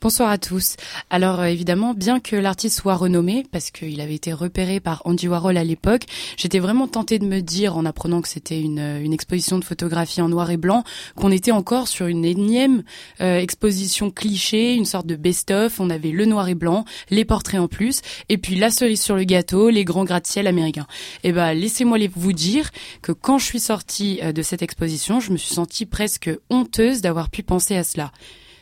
Bonsoir 0.00 0.30
à 0.30 0.38
tous. 0.38 0.76
Alors 1.10 1.40
euh, 1.40 1.46
évidemment, 1.46 1.94
bien 1.94 2.20
que 2.20 2.36
l'artiste 2.36 2.78
soit 2.78 2.94
renommé, 2.94 3.44
parce 3.50 3.70
qu'il 3.70 4.00
avait 4.00 4.14
été 4.14 4.32
repéré 4.32 4.80
par 4.80 5.02
Andy 5.04 5.28
Warhol 5.28 5.56
à 5.56 5.64
l'époque, 5.64 6.02
j'étais 6.36 6.58
vraiment 6.58 6.88
tentée 6.88 7.18
de 7.18 7.26
me 7.26 7.40
dire, 7.40 7.76
en 7.76 7.84
apprenant 7.84 8.20
que 8.22 8.28
c'était 8.28 8.60
une, 8.60 8.78
une, 8.78 9.12
exposition 9.12 9.58
de 9.58 9.64
photographie 9.64 10.20
en 10.20 10.28
noir 10.28 10.50
et 10.50 10.56
blanc, 10.56 10.84
qu'on 11.14 11.30
était 11.30 11.52
encore 11.52 11.88
sur 11.88 12.06
une 12.06 12.24
énième 12.24 12.82
euh, 13.20 13.38
exposition 13.38 14.10
cliché, 14.10 14.74
une 14.74 14.84
sorte 14.84 15.06
de 15.06 15.16
best-of. 15.16 15.80
On 15.80 15.90
avait 15.90 16.10
le 16.10 16.24
noir 16.24 16.48
et 16.48 16.54
blanc, 16.54 16.84
les 17.10 17.24
portraits 17.24 17.60
en 17.60 17.68
plus, 17.68 18.00
et 18.28 18.38
puis 18.38 18.56
la 18.56 18.70
cerise 18.70 19.02
sur 19.02 19.16
le 19.16 19.24
gâteau, 19.24 19.70
les 19.70 19.84
grands 19.84 20.04
gratte-ciel 20.04 20.46
américains. 20.46 20.86
Et 21.24 21.28
eh 21.28 21.32
ben, 21.32 21.52
laissez-moi 21.52 21.98
vous 22.14 22.32
dire 22.32 22.70
que 23.02 23.12
quand 23.12 23.38
je 23.38 23.44
suis 23.46 23.60
sortie 23.60 24.20
euh, 24.22 24.32
de 24.32 24.42
cette 24.42 24.62
exposition, 24.62 25.20
je 25.20 25.32
me 25.32 25.36
suis 25.36 25.54
sentie 25.54 25.86
presque 25.86 26.30
honteuse 26.50 27.00
d'avoir 27.00 27.30
pu 27.30 27.42
penser 27.42 27.76
à 27.76 27.84
cela. 27.84 28.12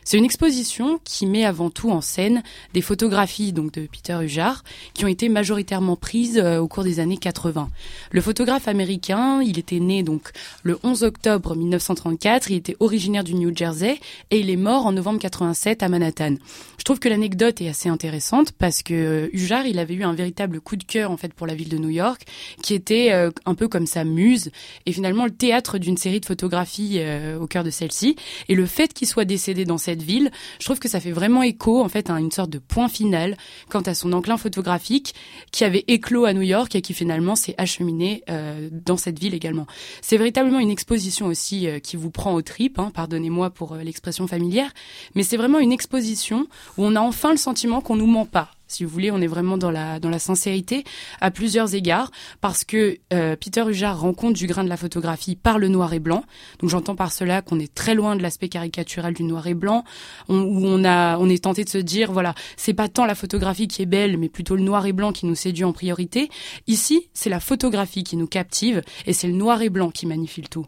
C'est 0.07 0.19
une 0.19 0.25
exposition 0.25 0.99
qui 1.03 1.25
met 1.25 1.45
avant 1.45 1.71
tout 1.71 1.89
en 1.89 1.99
scène 1.99 2.43
des 2.75 2.81
photographies 2.81 3.53
donc 3.53 3.73
de 3.73 3.87
Peter 3.87 4.15
Hujar 4.21 4.63
qui 4.93 5.03
ont 5.03 5.07
été 5.07 5.29
majoritairement 5.29 5.95
prises 5.95 6.37
euh, 6.37 6.59
au 6.59 6.67
cours 6.67 6.83
des 6.83 6.99
années 6.99 7.17
80. 7.17 7.69
Le 8.11 8.21
photographe 8.21 8.67
américain, 8.67 9.41
il 9.41 9.57
était 9.57 9.79
né 9.79 10.03
donc 10.03 10.29
le 10.61 10.77
11 10.83 11.03
octobre 11.03 11.55
1934, 11.55 12.51
il 12.51 12.57
était 12.57 12.77
originaire 12.79 13.23
du 13.23 13.33
New 13.33 13.51
Jersey 13.55 13.99
et 14.29 14.39
il 14.39 14.51
est 14.51 14.57
mort 14.57 14.85
en 14.85 14.91
novembre 14.91 15.19
87 15.19 15.81
à 15.81 15.89
Manhattan. 15.89 16.35
Je 16.77 16.83
trouve 16.83 16.99
que 16.99 17.09
l'anecdote 17.09 17.59
est 17.61 17.69
assez 17.69 17.89
intéressante 17.89 18.51
parce 18.51 18.83
que 18.83 19.27
Hujar, 19.33 19.65
il 19.65 19.79
avait 19.79 19.95
eu 19.95 20.03
un 20.03 20.13
véritable 20.13 20.61
coup 20.61 20.75
de 20.75 20.83
cœur 20.83 21.09
en 21.09 21.17
fait 21.17 21.33
pour 21.33 21.47
la 21.47 21.55
ville 21.55 21.69
de 21.69 21.79
New 21.79 21.89
York 21.89 22.25
qui 22.61 22.75
était 22.75 23.11
euh, 23.11 23.31
un 23.47 23.55
peu 23.55 23.67
comme 23.67 23.87
sa 23.87 24.03
muse 24.03 24.51
et 24.85 24.91
finalement 24.91 25.25
le 25.25 25.31
théâtre 25.31 25.79
d'une 25.79 25.97
série 25.97 26.19
de 26.19 26.27
photographies 26.27 26.99
euh, 26.99 27.39
au 27.39 27.47
cœur 27.47 27.63
de 27.63 27.71
celle-ci 27.71 28.15
et 28.49 28.53
le 28.53 28.67
fait 28.67 28.93
qu'il 28.93 29.07
soit 29.07 29.25
décédé 29.25 29.65
dans 29.65 29.79
cette 29.79 29.94
ville, 30.03 30.31
je 30.59 30.65
trouve 30.65 30.79
que 30.79 30.89
ça 30.89 30.99
fait 30.99 31.11
vraiment 31.11 31.43
écho 31.43 31.83
en 31.83 31.89
fait 31.89 32.09
à 32.09 32.19
une 32.19 32.31
sorte 32.31 32.49
de 32.49 32.59
point 32.59 32.87
final 32.87 33.37
quant 33.69 33.81
à 33.81 33.93
son 33.93 34.13
enclin 34.13 34.37
photographique 34.37 35.15
qui 35.51 35.63
avait 35.63 35.83
éclos 35.87 36.25
à 36.25 36.33
New 36.33 36.41
York 36.41 36.75
et 36.75 36.81
qui 36.81 36.93
finalement 36.93 37.35
s'est 37.35 37.55
acheminé 37.57 38.23
euh, 38.29 38.69
dans 38.71 38.97
cette 38.97 39.19
ville 39.19 39.33
également. 39.33 39.67
C'est 40.01 40.17
véritablement 40.17 40.59
une 40.59 40.71
exposition 40.71 41.27
aussi 41.27 41.67
euh, 41.67 41.79
qui 41.79 41.95
vous 41.95 42.11
prend 42.11 42.33
aux 42.33 42.41
tripes, 42.41 42.79
hein, 42.79 42.91
pardonnez-moi 42.93 43.49
pour 43.49 43.73
euh, 43.73 43.83
l'expression 43.83 44.27
familière, 44.27 44.71
mais 45.15 45.23
c'est 45.23 45.37
vraiment 45.37 45.59
une 45.59 45.71
exposition 45.71 46.47
où 46.77 46.85
on 46.85 46.95
a 46.95 47.01
enfin 47.01 47.31
le 47.31 47.37
sentiment 47.37 47.81
qu'on 47.81 47.95
nous 47.95 48.07
ment 48.07 48.25
pas 48.25 48.54
si 48.67 48.83
vous 48.83 48.89
voulez, 48.89 49.11
on 49.11 49.21
est 49.21 49.27
vraiment 49.27 49.57
dans 49.57 49.71
la 49.71 49.99
dans 49.99 50.09
la 50.09 50.19
sincérité 50.19 50.83
à 51.21 51.31
plusieurs 51.31 51.75
égards 51.75 52.11
parce 52.41 52.63
que 52.63 52.97
euh, 53.13 53.35
Peter 53.35 53.63
Hujar 53.67 53.99
rencontre 53.99 54.33
du 54.33 54.47
grain 54.47 54.63
de 54.63 54.69
la 54.69 54.77
photographie 54.77 55.35
par 55.35 55.59
le 55.59 55.67
noir 55.67 55.93
et 55.93 55.99
blanc. 55.99 56.23
Donc 56.59 56.69
j'entends 56.69 56.95
par 56.95 57.11
cela 57.11 57.41
qu'on 57.41 57.59
est 57.59 57.73
très 57.73 57.95
loin 57.95 58.15
de 58.15 58.21
l'aspect 58.21 58.49
caricatural 58.49 59.13
du 59.13 59.23
noir 59.23 59.47
et 59.47 59.53
blanc 59.53 59.83
où 60.29 60.33
on 60.35 60.83
a 60.83 61.17
on 61.17 61.29
est 61.29 61.43
tenté 61.43 61.63
de 61.63 61.69
se 61.69 61.77
dire 61.77 62.11
voilà, 62.11 62.33
c'est 62.57 62.73
pas 62.73 62.87
tant 62.87 63.05
la 63.05 63.15
photographie 63.15 63.67
qui 63.67 63.81
est 63.81 63.87
belle 63.87 64.17
mais 64.17 64.29
plutôt 64.29 64.55
le 64.55 64.63
noir 64.63 64.85
et 64.85 64.93
blanc 64.93 65.11
qui 65.11 65.25
nous 65.25 65.35
séduit 65.35 65.63
en 65.63 65.73
priorité. 65.73 66.29
Ici, 66.67 67.09
c'est 67.13 67.29
la 67.29 67.39
photographie 67.39 68.03
qui 68.03 68.17
nous 68.17 68.27
captive 68.27 68.81
et 69.05 69.13
c'est 69.13 69.27
le 69.27 69.33
noir 69.33 69.61
et 69.61 69.69
blanc 69.69 69.91
qui 69.91 70.05
magnifie 70.05 70.41
le 70.41 70.47
tout. 70.47 70.65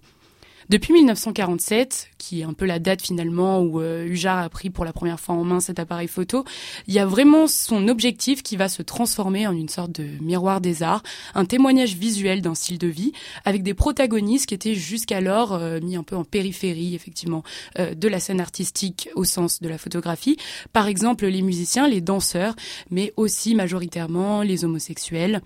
Depuis 0.69 0.91
1947, 0.91 2.09
qui 2.17 2.41
est 2.41 2.43
un 2.43 2.51
peu 2.51 2.65
la 2.65 2.79
date 2.79 3.01
finalement 3.01 3.62
où 3.62 3.79
euh, 3.79 4.13
a 4.25 4.50
pris 4.50 4.69
pour 4.69 4.83
la 4.83 4.91
première 4.91 5.17
fois 5.17 5.36
en 5.36 5.45
main 5.45 5.62
cet 5.62 5.79
appareil 5.79 6.09
photo, 6.09 6.43
il 6.88 6.93
y 6.93 7.00
a 7.00 7.05
vraiment 7.05 7.47
son 7.47 7.88
objectif 7.88 8.43
qui 8.43 8.57
va 8.57 8.67
se 8.67 8.81
transformer 8.81 9.47
en 9.47 9.53
une 9.53 9.69
sorte 9.69 9.93
de 9.93 10.05
miroir 10.21 10.59
des 10.59 10.83
arts, 10.83 11.03
un 11.36 11.45
témoignage 11.45 11.95
visuel 11.95 12.41
d'un 12.41 12.53
style 12.53 12.79
de 12.79 12.88
vie, 12.88 13.13
avec 13.45 13.63
des 13.63 13.74
protagonistes 13.74 14.47
qui 14.47 14.55
étaient 14.55 14.75
jusqu'alors 14.75 15.53
euh, 15.53 15.79
mis 15.79 15.95
un 15.95 16.03
peu 16.03 16.17
en 16.17 16.25
périphérie, 16.25 16.95
effectivement, 16.95 17.43
euh, 17.79 17.95
de 17.95 18.07
la 18.09 18.19
scène 18.19 18.41
artistique 18.41 19.09
au 19.15 19.24
sens 19.24 19.62
de 19.62 19.69
la 19.69 19.77
photographie. 19.77 20.36
Par 20.74 20.88
exemple, 20.88 21.27
les 21.27 21.43
musiciens, 21.43 21.88
les 21.88 22.01
danseurs, 22.01 22.57
mais 22.91 23.13
aussi 23.15 23.55
majoritairement 23.55 24.41
les 24.41 24.65
homosexuels, 24.65 25.41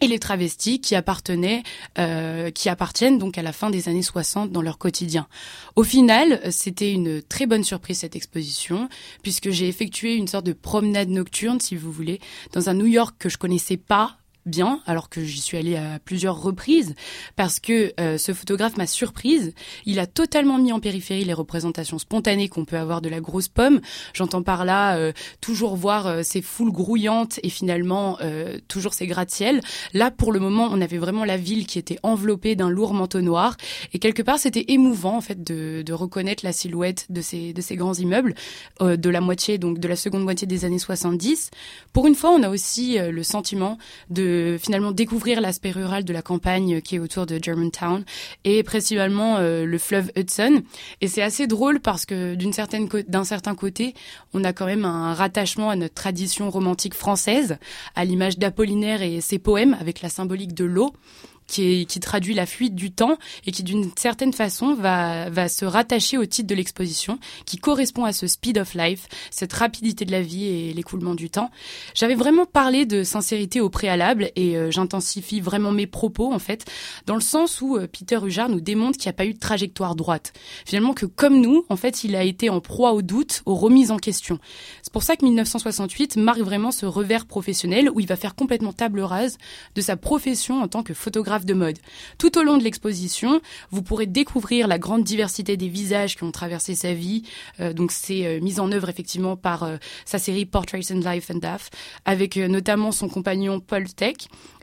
et 0.00 0.08
les 0.08 0.18
travestis 0.18 0.80
qui 0.80 0.94
appartenaient, 0.94 1.62
euh, 1.98 2.50
qui 2.50 2.68
appartiennent 2.68 3.18
donc 3.18 3.38
à 3.38 3.42
la 3.42 3.52
fin 3.52 3.70
des 3.70 3.88
années 3.88 4.02
60 4.02 4.52
dans 4.52 4.62
leur 4.62 4.78
quotidien. 4.78 5.26
Au 5.76 5.82
final, 5.82 6.40
c'était 6.50 6.92
une 6.92 7.22
très 7.22 7.46
bonne 7.46 7.64
surprise 7.64 7.98
cette 7.98 8.16
exposition, 8.16 8.88
puisque 9.22 9.50
j'ai 9.50 9.68
effectué 9.68 10.14
une 10.14 10.28
sorte 10.28 10.46
de 10.46 10.52
promenade 10.52 11.08
nocturne, 11.08 11.60
si 11.60 11.76
vous 11.76 11.92
voulez, 11.92 12.20
dans 12.52 12.68
un 12.68 12.74
New 12.74 12.86
York 12.86 13.16
que 13.18 13.28
je 13.28 13.38
connaissais 13.38 13.76
pas 13.76 14.17
bien, 14.48 14.80
alors 14.86 15.08
que 15.08 15.22
j'y 15.22 15.40
suis 15.40 15.56
allée 15.56 15.76
à 15.76 15.98
plusieurs 16.04 16.40
reprises, 16.40 16.94
parce 17.36 17.60
que 17.60 17.92
euh, 18.00 18.18
ce 18.18 18.32
photographe 18.32 18.76
m'a 18.76 18.86
surprise. 18.86 19.52
Il 19.86 19.98
a 19.98 20.06
totalement 20.06 20.58
mis 20.58 20.72
en 20.72 20.80
périphérie 20.80 21.24
les 21.24 21.32
représentations 21.32 21.98
spontanées 21.98 22.48
qu'on 22.48 22.64
peut 22.64 22.78
avoir 22.78 23.00
de 23.00 23.08
la 23.08 23.20
grosse 23.20 23.48
pomme. 23.48 23.80
J'entends 24.14 24.42
par 24.42 24.64
là 24.64 24.96
euh, 24.96 25.12
toujours 25.40 25.76
voir 25.76 26.06
euh, 26.06 26.22
ces 26.22 26.42
foules 26.42 26.72
grouillantes 26.72 27.40
et 27.42 27.48
finalement 27.50 28.18
toujours 28.68 28.94
ces 28.94 29.06
gratte-ciel. 29.06 29.60
Là, 29.92 30.10
pour 30.10 30.32
le 30.32 30.40
moment, 30.40 30.68
on 30.70 30.80
avait 30.80 30.98
vraiment 30.98 31.24
la 31.24 31.36
ville 31.36 31.66
qui 31.66 31.78
était 31.78 31.98
enveloppée 32.02 32.56
d'un 32.56 32.70
lourd 32.70 32.94
manteau 32.94 33.20
noir, 33.20 33.56
et 33.92 33.98
quelque 33.98 34.22
part, 34.22 34.38
c'était 34.38 34.64
émouvant 34.68 35.16
en 35.16 35.20
fait 35.20 35.42
de, 35.42 35.82
de, 35.82 35.92
reconnaître 35.92 36.44
la 36.44 36.52
silhouette 36.52 37.06
de 37.10 37.20
ces 37.20 37.52
de 37.52 37.60
ces 37.60 37.76
grands 37.76 37.94
immeubles 37.94 38.34
de 38.80 39.10
la 39.10 39.20
moitié 39.20 39.58
donc 39.58 39.78
de 39.78 39.88
la 39.88 39.96
seconde 39.96 40.24
moitié 40.24 40.46
des 40.46 40.64
années 40.64 40.78
70. 40.78 41.50
Pour 41.92 42.06
une 42.06 42.14
fois, 42.14 42.30
on 42.30 42.42
a 42.42 42.48
aussi 42.48 42.98
le 42.98 43.22
sentiment 43.22 43.78
de 44.10 44.37
finalement 44.60 44.92
découvrir 44.92 45.40
l'aspect 45.40 45.70
rural 45.70 46.04
de 46.04 46.12
la 46.12 46.22
campagne 46.22 46.80
qui 46.80 46.96
est 46.96 46.98
autour 46.98 47.26
de 47.26 47.38
Germantown 47.42 48.04
et 48.44 48.62
principalement 48.62 49.36
euh, 49.36 49.64
le 49.64 49.78
fleuve 49.78 50.10
Hudson. 50.16 50.62
Et 51.00 51.08
c'est 51.08 51.22
assez 51.22 51.46
drôle 51.46 51.80
parce 51.80 52.06
que 52.06 52.34
d'une 52.34 52.52
certaine 52.52 52.88
d'un 53.08 53.24
certain 53.24 53.54
côté, 53.54 53.94
on 54.34 54.44
a 54.44 54.52
quand 54.52 54.66
même 54.66 54.84
un 54.84 55.14
rattachement 55.14 55.70
à 55.70 55.76
notre 55.76 55.94
tradition 55.94 56.50
romantique 56.50 56.94
française, 56.94 57.58
à 57.94 58.04
l'image 58.04 58.38
d'Apollinaire 58.38 59.02
et 59.02 59.20
ses 59.20 59.38
poèmes 59.38 59.76
avec 59.80 60.02
la 60.02 60.08
symbolique 60.08 60.54
de 60.54 60.64
l'eau 60.64 60.92
qui, 61.48 61.86
qui 61.86 61.98
traduit 61.98 62.34
la 62.34 62.46
fuite 62.46 62.76
du 62.76 62.92
temps 62.92 63.18
et 63.44 63.50
qui 63.50 63.64
d'une 63.64 63.90
certaine 63.96 64.32
façon 64.32 64.74
va, 64.74 65.30
va 65.30 65.48
se 65.48 65.64
rattacher 65.64 66.18
au 66.18 66.26
titre 66.26 66.46
de 66.46 66.54
l'exposition, 66.54 67.18
qui 67.44 67.56
correspond 67.56 68.04
à 68.04 68.12
ce 68.12 68.28
speed 68.28 68.58
of 68.58 68.74
life, 68.74 69.08
cette 69.32 69.52
rapidité 69.52 70.04
de 70.04 70.12
la 70.12 70.22
vie 70.22 70.44
et 70.44 70.72
l'écoulement 70.72 71.14
du 71.14 71.30
temps. 71.30 71.50
J'avais 71.94 72.14
vraiment 72.14 72.46
parlé 72.46 72.86
de 72.86 73.02
sincérité 73.02 73.60
au 73.60 73.70
préalable 73.70 74.30
et 74.36 74.56
euh, 74.56 74.70
j'intensifie 74.70 75.40
vraiment 75.40 75.72
mes 75.72 75.86
propos 75.86 76.32
en 76.32 76.38
fait, 76.38 76.66
dans 77.06 77.14
le 77.14 77.20
sens 77.20 77.60
où 77.60 77.76
euh, 77.76 77.86
Peter 77.86 78.18
Hujar 78.22 78.48
nous 78.48 78.60
démontre 78.60 78.98
qu'il 78.98 79.08
n'y 79.08 79.14
a 79.14 79.14
pas 79.14 79.26
eu 79.26 79.34
de 79.34 79.38
trajectoire 79.38 79.96
droite. 79.96 80.32
Finalement 80.66 80.92
que 80.92 81.06
comme 81.06 81.40
nous, 81.40 81.64
en 81.68 81.76
fait, 81.76 82.04
il 82.04 82.14
a 82.14 82.22
été 82.22 82.50
en 82.50 82.60
proie 82.60 82.92
au 82.92 83.02
doute, 83.02 83.42
aux 83.46 83.54
remises 83.54 83.90
en 83.90 83.96
question. 83.96 84.38
C'est 84.82 84.92
pour 84.92 85.02
ça 85.02 85.16
que 85.16 85.24
1968 85.24 86.16
marque 86.16 86.40
vraiment 86.40 86.70
ce 86.70 86.86
revers 86.86 87.26
professionnel 87.26 87.90
où 87.92 88.00
il 88.00 88.06
va 88.06 88.16
faire 88.16 88.34
complètement 88.34 88.72
table 88.72 89.00
rase 89.00 89.38
de 89.74 89.80
sa 89.80 89.96
profession 89.96 90.60
en 90.60 90.68
tant 90.68 90.82
que 90.82 90.94
photographe 90.94 91.37
de 91.44 91.54
mode. 91.54 91.78
Tout 92.18 92.38
au 92.38 92.42
long 92.42 92.58
de 92.58 92.64
l'exposition, 92.64 93.40
vous 93.70 93.82
pourrez 93.82 94.06
découvrir 94.06 94.68
la 94.68 94.78
grande 94.78 95.04
diversité 95.04 95.56
des 95.56 95.68
visages 95.68 96.16
qui 96.16 96.24
ont 96.24 96.32
traversé 96.32 96.74
sa 96.74 96.94
vie. 96.94 97.22
Euh, 97.60 97.72
donc 97.72 97.92
c'est 97.92 98.26
euh, 98.26 98.40
mis 98.40 98.60
en 98.60 98.70
œuvre 98.72 98.88
effectivement 98.88 99.36
par 99.36 99.62
euh, 99.62 99.76
sa 100.04 100.18
série 100.18 100.46
Portraits 100.46 100.90
and 100.90 101.00
Life 101.00 101.30
and 101.30 101.38
Death, 101.38 101.70
avec 102.04 102.28
avec 102.36 102.92
son 102.92 103.08
compagnon 103.08 103.60
Paul 103.60 103.88
Tech. 103.92 104.16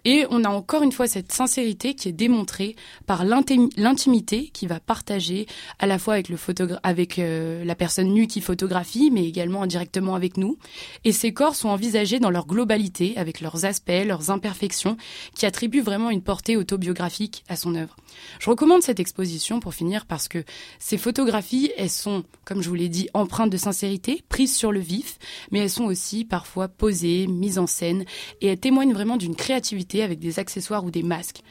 Et 0.05 0.25
on 0.29 0.43
a 0.43 0.49
encore 0.49 0.83
une 0.83 0.91
fois 0.91 1.07
cette 1.07 1.31
sincérité 1.31 1.95
qui 1.95 2.09
est 2.09 2.13
démontrée 2.13 2.75
par 3.07 3.25
l'intimité 3.25 4.49
qu'il 4.53 4.69
va 4.69 4.79
partager 4.79 5.47
à 5.79 5.87
la 5.87 5.97
fois 5.97 6.13
avec 6.13 6.29
le 6.29 6.37
avec 6.83 7.17
euh, 7.17 7.65
la 7.65 7.75
personne 7.75 8.13
nue 8.13 8.27
qui 8.27 8.39
photographie, 8.39 9.09
mais 9.11 9.25
également 9.25 9.63
indirectement 9.63 10.13
avec 10.13 10.37
nous. 10.37 10.57
Et 11.03 11.11
ces 11.11 11.33
corps 11.33 11.55
sont 11.55 11.69
envisagés 11.69 12.19
dans 12.19 12.29
leur 12.29 12.45
globalité, 12.45 13.13
avec 13.17 13.41
leurs 13.41 13.65
aspects, 13.65 14.05
leurs 14.05 14.29
imperfections, 14.29 14.95
qui 15.35 15.45
attribuent 15.45 15.81
vraiment 15.81 16.11
une 16.11 16.21
portée 16.21 16.55
autobiographique 16.55 17.43
à 17.49 17.55
son 17.55 17.73
œuvre. 17.75 17.95
Je 18.39 18.49
recommande 18.49 18.83
cette 18.83 18.99
exposition 18.99 19.59
pour 19.59 19.73
finir 19.73 20.05
parce 20.05 20.27
que 20.27 20.43
ces 20.77 20.97
photographies, 20.97 21.71
elles 21.77 21.89
sont, 21.89 22.23
comme 22.45 22.61
je 22.61 22.69
vous 22.69 22.75
l'ai 22.75 22.89
dit, 22.89 23.09
empreintes 23.13 23.49
de 23.49 23.57
sincérité, 23.57 24.23
prises 24.29 24.55
sur 24.55 24.71
le 24.71 24.79
vif, 24.79 25.17
mais 25.51 25.59
elles 25.59 25.69
sont 25.69 25.85
aussi 25.85 26.25
parfois 26.25 26.67
posées, 26.67 27.25
mises 27.25 27.57
en 27.57 27.67
scène, 27.67 28.05
et 28.41 28.47
elles 28.47 28.59
témoignent 28.59 28.93
vraiment 28.93 29.17
d'une 29.17 29.35
créativité 29.35 29.94
avec 30.01 30.19
des 30.19 30.39
accessoires 30.39 30.83
ou 30.83 30.91
des 30.91 31.03
masques 31.03 31.41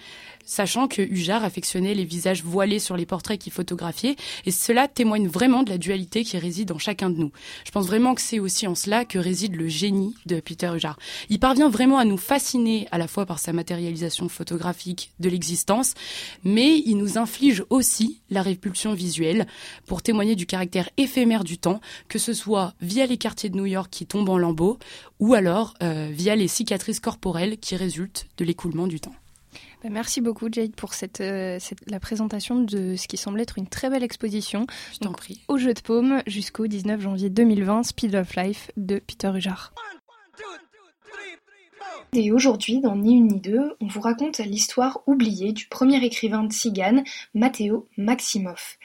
sachant 0.45 0.89
que 0.89 1.03
Hujar 1.03 1.45
affectionnait 1.45 1.95
les 1.95 2.05
visages 2.05 2.43
voilés 2.43 2.79
sur 2.79 2.97
les 2.97 3.07
portraits 3.07 3.39
qu'il 3.39 3.53
photographiait, 3.53 4.17
et 4.47 4.51
cela 4.51 4.89
témoigne 4.89 5.29
vraiment 5.29 5.63
de 5.63 5.71
la 5.71 5.79
dualité 5.79 6.25
qui 6.25 6.39
réside 6.39 6.73
en 6.73 6.79
chacun 6.79 7.11
de 7.11 7.19
nous. 7.19 7.33
Je 7.65 7.71
pense 7.71 7.87
vraiment 7.87 8.15
que 8.15 8.21
c'est 8.21 8.39
aussi 8.39 8.67
en 8.67 8.75
cela 8.75 9.05
que 9.05 9.19
réside 9.19 9.57
le 9.57 9.69
génie 9.69 10.15
de 10.27 10.41
Peter 10.41 10.71
Hujar. 10.75 10.99
Il 11.29 11.39
parvient 11.39 11.69
vraiment 11.69 11.99
à 11.99 12.05
nous 12.05 12.17
fasciner 12.17 12.89
à 12.91 12.99
la 12.99 13.09
fois 13.09 13.27
par 13.27 13.39
sa 13.39 13.53
matérialisation 13.53 14.29
photographique 14.29 15.13
de 15.21 15.29
l'existence, 15.29 15.95
mais 16.45 16.83
il 16.87 16.97
nous 16.97 17.19
inflige 17.19 17.65
aussi 17.71 18.21
la 18.31 18.43
répulsion 18.43 18.95
visuelle 18.95 19.47
pour 19.87 20.03
témoigner 20.03 20.35
du 20.35 20.47
caractère 20.47 20.91
éphémère 20.97 21.45
du 21.45 21.59
temps, 21.59 21.81
que 22.09 22.19
ce 22.19 22.33
soit 22.33 22.75
via 22.81 23.07
les 23.07 23.17
quartiers 23.17 23.51
de 23.51 23.57
New 23.57 23.67
York 23.67 23.89
qui 23.91 24.07
tombent 24.07 24.29
en 24.29 24.39
lambeaux, 24.39 24.79
ou 25.21 25.35
alors 25.35 25.75
euh, 25.83 26.11
via 26.13 26.37
les 26.37 26.49
cicatrices 26.49 27.01
corporelles 27.01 27.59
qui 27.59 27.77
résultent 27.77 28.27
de 28.37 28.45
l'écoulement 28.45 28.87
du 28.87 29.01
temps. 29.01 29.15
Bah, 29.85 29.91
merci 29.91 30.23
beaucoup 30.23 30.49
Jade 30.51 30.75
pour 30.75 30.93
euh, 31.21 31.59
cette, 31.61 31.91
la 31.91 32.01
présentation 32.01 32.59
de 32.59 32.97
ce 32.97 33.07
qui 33.07 33.19
semble 33.19 33.39
être 33.39 33.59
une 33.59 33.67
très 33.67 33.91
belle 33.91 34.03
exposition. 34.03 34.67
Je 34.95 35.01
t'en 35.01 35.13
prie. 35.13 35.43
Au 35.47 35.59
Jeu 35.59 35.75
de 35.75 35.81
Paume 35.81 36.23
jusqu'au 36.27 36.67
19 36.67 37.03
janvier 37.03 37.29
2020, 37.29 37.83
Speed 37.83 38.15
of 38.15 38.35
Life 38.35 38.71
de 38.79 38.99
Peter 38.99 39.31
Hujar. 39.35 39.75
Et 42.15 42.33
aujourd'hui, 42.33 42.81
dans 42.81 42.97
Ni 42.97 43.15
une 43.15 43.27
ni 43.27 43.41
deux, 43.41 43.77
on 43.81 43.87
vous 43.87 44.01
raconte 44.01 44.39
l'histoire 44.39 45.03
oubliée 45.07 45.53
du 45.53 45.67
premier 45.67 46.03
écrivain 46.03 46.45
de 46.45 46.53
Tsigane, 46.53 47.05
Matteo 47.35 47.87
Maximov. 47.99 48.79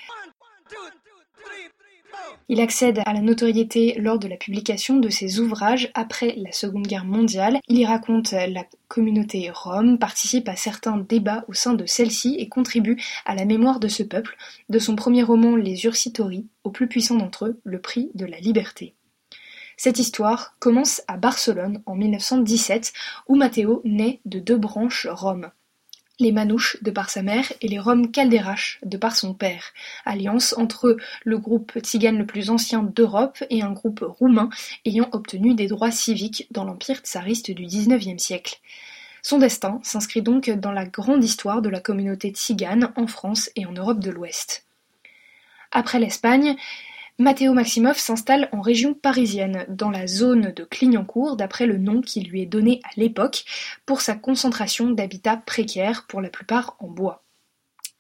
Il 2.51 2.61
accède 2.61 3.01
à 3.05 3.13
la 3.13 3.21
notoriété 3.21 3.95
lors 3.99 4.17
de 4.17 4.27
la 4.27 4.35
publication 4.35 4.97
de 4.97 5.09
ses 5.09 5.39
ouvrages 5.39 5.91
après 5.93 6.33
la 6.37 6.51
Seconde 6.51 6.87
Guerre 6.87 7.05
mondiale. 7.05 7.59
Il 7.67 7.77
y 7.77 7.85
raconte 7.85 8.31
la 8.31 8.65
communauté 8.87 9.51
rome, 9.53 9.99
participe 9.99 10.49
à 10.49 10.55
certains 10.55 10.97
débats 10.97 11.45
au 11.47 11.53
sein 11.53 11.75
de 11.75 11.85
celle-ci 11.85 12.37
et 12.39 12.49
contribue 12.49 12.99
à 13.25 13.35
la 13.35 13.45
mémoire 13.45 13.79
de 13.79 13.87
ce 13.87 14.01
peuple, 14.01 14.35
de 14.69 14.79
son 14.79 14.95
premier 14.95 15.21
roman 15.21 15.55
Les 15.55 15.85
Ursitori 15.85 16.47
au 16.63 16.71
plus 16.71 16.87
puissant 16.87 17.15
d'entre 17.15 17.45
eux, 17.45 17.59
Le 17.63 17.79
Prix 17.79 18.09
de 18.15 18.25
la 18.25 18.39
Liberté. 18.39 18.95
Cette 19.77 19.99
histoire 19.99 20.55
commence 20.59 21.03
à 21.07 21.17
Barcelone 21.17 21.81
en 21.85 21.95
1917 21.95 22.93
où 23.27 23.35
Matteo 23.35 23.81
naît 23.85 24.21
de 24.25 24.39
deux 24.39 24.57
branches 24.57 25.07
roms 25.09 25.51
les 26.19 26.31
Manouches 26.31 26.77
de 26.81 26.91
par 26.91 27.09
sa 27.09 27.21
mère 27.21 27.51
et 27.61 27.67
les 27.67 27.79
Roms 27.79 28.11
Calderache 28.11 28.79
de 28.83 28.97
par 28.97 29.15
son 29.15 29.33
père, 29.33 29.73
alliance 30.05 30.53
entre 30.57 30.97
le 31.23 31.37
groupe 31.37 31.79
tzigane 31.79 32.17
le 32.17 32.25
plus 32.25 32.49
ancien 32.49 32.83
d'Europe 32.83 33.43
et 33.49 33.61
un 33.61 33.71
groupe 33.71 34.03
roumain 34.05 34.49
ayant 34.85 35.07
obtenu 35.13 35.53
des 35.53 35.67
droits 35.67 35.91
civiques 35.91 36.47
dans 36.51 36.65
l'empire 36.65 36.99
tsariste 36.99 37.51
du 37.51 37.65
XIXe 37.65 38.21
siècle. 38.21 38.59
Son 39.21 39.37
destin 39.37 39.79
s'inscrit 39.83 40.21
donc 40.21 40.49
dans 40.49 40.71
la 40.71 40.85
grande 40.85 41.23
histoire 41.23 41.61
de 41.61 41.69
la 41.69 41.79
communauté 41.79 42.29
tzigane 42.29 42.91
en 42.95 43.07
France 43.07 43.49
et 43.55 43.65
en 43.65 43.71
Europe 43.71 43.99
de 43.99 44.11
l'Ouest. 44.11 44.65
Après 45.71 45.99
l'Espagne, 45.99 46.55
Matteo 47.21 47.53
Maximov 47.53 47.97
s'installe 47.97 48.47
en 48.53 48.61
région 48.61 48.93
parisienne, 48.93 49.65
dans 49.67 49.89
la 49.89 50.07
zone 50.07 50.53
de 50.53 50.63
Clignancourt 50.63 51.35
d'après 51.35 51.65
le 51.65 51.77
nom 51.77 51.99
qui 51.99 52.21
lui 52.21 52.41
est 52.41 52.45
donné 52.45 52.79
à 52.85 52.91
l'époque, 52.95 53.43
pour 53.85 53.99
sa 53.99 54.15
concentration 54.15 54.89
d'habitats 54.89 55.35
précaires 55.35 56.05
pour 56.07 56.21
la 56.21 56.29
plupart 56.29 56.77
en 56.79 56.87
bois. 56.87 57.25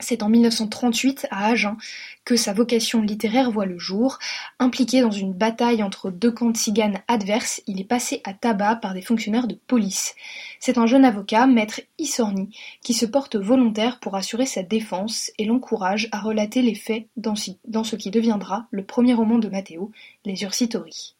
C'est 0.01 0.23
en 0.23 0.29
1938, 0.29 1.27
à 1.29 1.47
Agen, 1.47 1.75
que 2.23 2.37
sa 2.37 2.53
vocation 2.53 3.01
littéraire 3.01 3.51
voit 3.51 3.65
le 3.65 3.77
jour. 3.77 4.17
Impliqué 4.57 5.01
dans 5.01 5.11
une 5.11 5.33
bataille 5.33 5.83
entre 5.83 6.09
deux 6.09 6.31
camps 6.31 6.53
tziganes 6.53 7.01
adverses, 7.09 7.61
il 7.67 7.81
est 7.81 7.85
passé 7.85 8.21
à 8.23 8.33
tabac 8.33 8.77
par 8.77 8.93
des 8.93 9.01
fonctionnaires 9.01 9.47
de 9.47 9.59
police. 9.67 10.15
C'est 10.61 10.77
un 10.77 10.85
jeune 10.85 11.03
avocat, 11.03 11.47
maître 11.47 11.81
Issorni, 11.97 12.55
qui 12.81 12.93
se 12.93 13.05
porte 13.05 13.35
volontaire 13.35 13.99
pour 13.99 14.15
assurer 14.15 14.45
sa 14.45 14.63
défense 14.63 15.31
et 15.37 15.43
l'encourage 15.43 16.07
à 16.13 16.19
relater 16.21 16.61
les 16.61 16.75
faits 16.75 17.07
dans 17.17 17.35
ce 17.35 17.95
qui 17.97 18.09
deviendra 18.09 18.67
le 18.71 18.85
premier 18.85 19.13
roman 19.13 19.37
de 19.37 19.49
Matteo, 19.49 19.91
Les 20.23 20.43
Ursitori. 20.43 21.15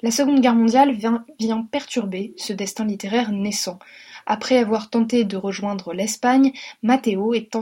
La 0.00 0.12
Seconde 0.12 0.40
Guerre 0.40 0.54
mondiale 0.54 0.92
vient 0.92 1.62
perturber 1.70 2.32
ce 2.36 2.52
destin 2.52 2.84
littéraire 2.84 3.32
naissant. 3.32 3.80
Après 4.30 4.58
avoir 4.58 4.90
tenté 4.90 5.24
de 5.24 5.38
rejoindre 5.38 5.94
l'Espagne, 5.94 6.52
Matteo 6.82 7.32
est, 7.32 7.56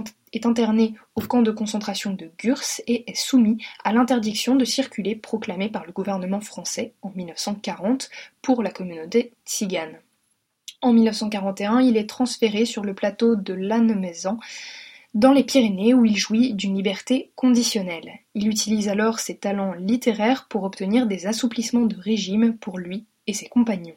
interné 0.44 0.94
au 1.14 1.20
camp 1.20 1.42
de 1.42 1.52
concentration 1.52 2.12
de 2.12 2.28
Gurs 2.38 2.60
et 2.88 3.08
est 3.08 3.14
soumis 3.14 3.64
à 3.84 3.92
l'interdiction 3.92 4.56
de 4.56 4.64
circuler 4.64 5.14
proclamée 5.14 5.68
par 5.68 5.86
le 5.86 5.92
gouvernement 5.92 6.40
français 6.40 6.92
en 7.02 7.12
1940 7.14 8.10
pour 8.42 8.64
la 8.64 8.72
communauté 8.72 9.32
tzigane. 9.46 10.00
En 10.82 10.92
1941, 10.92 11.82
il 11.82 11.96
est 11.96 12.08
transféré 12.08 12.64
sur 12.64 12.82
le 12.82 12.94
plateau 12.94 13.36
de 13.36 13.54
Lannemezan, 13.54 14.40
dans 15.14 15.32
les 15.32 15.44
Pyrénées 15.44 15.94
où 15.94 16.04
il 16.04 16.16
jouit 16.16 16.52
d'une 16.52 16.74
liberté 16.74 17.30
conditionnelle. 17.36 18.10
Il 18.34 18.48
utilise 18.48 18.88
alors 18.88 19.20
ses 19.20 19.36
talents 19.36 19.74
littéraires 19.74 20.48
pour 20.48 20.64
obtenir 20.64 21.06
des 21.06 21.28
assouplissements 21.28 21.86
de 21.86 21.96
régime 21.96 22.56
pour 22.58 22.76
lui 22.76 23.04
et 23.28 23.34
ses 23.34 23.46
compagnons. 23.46 23.94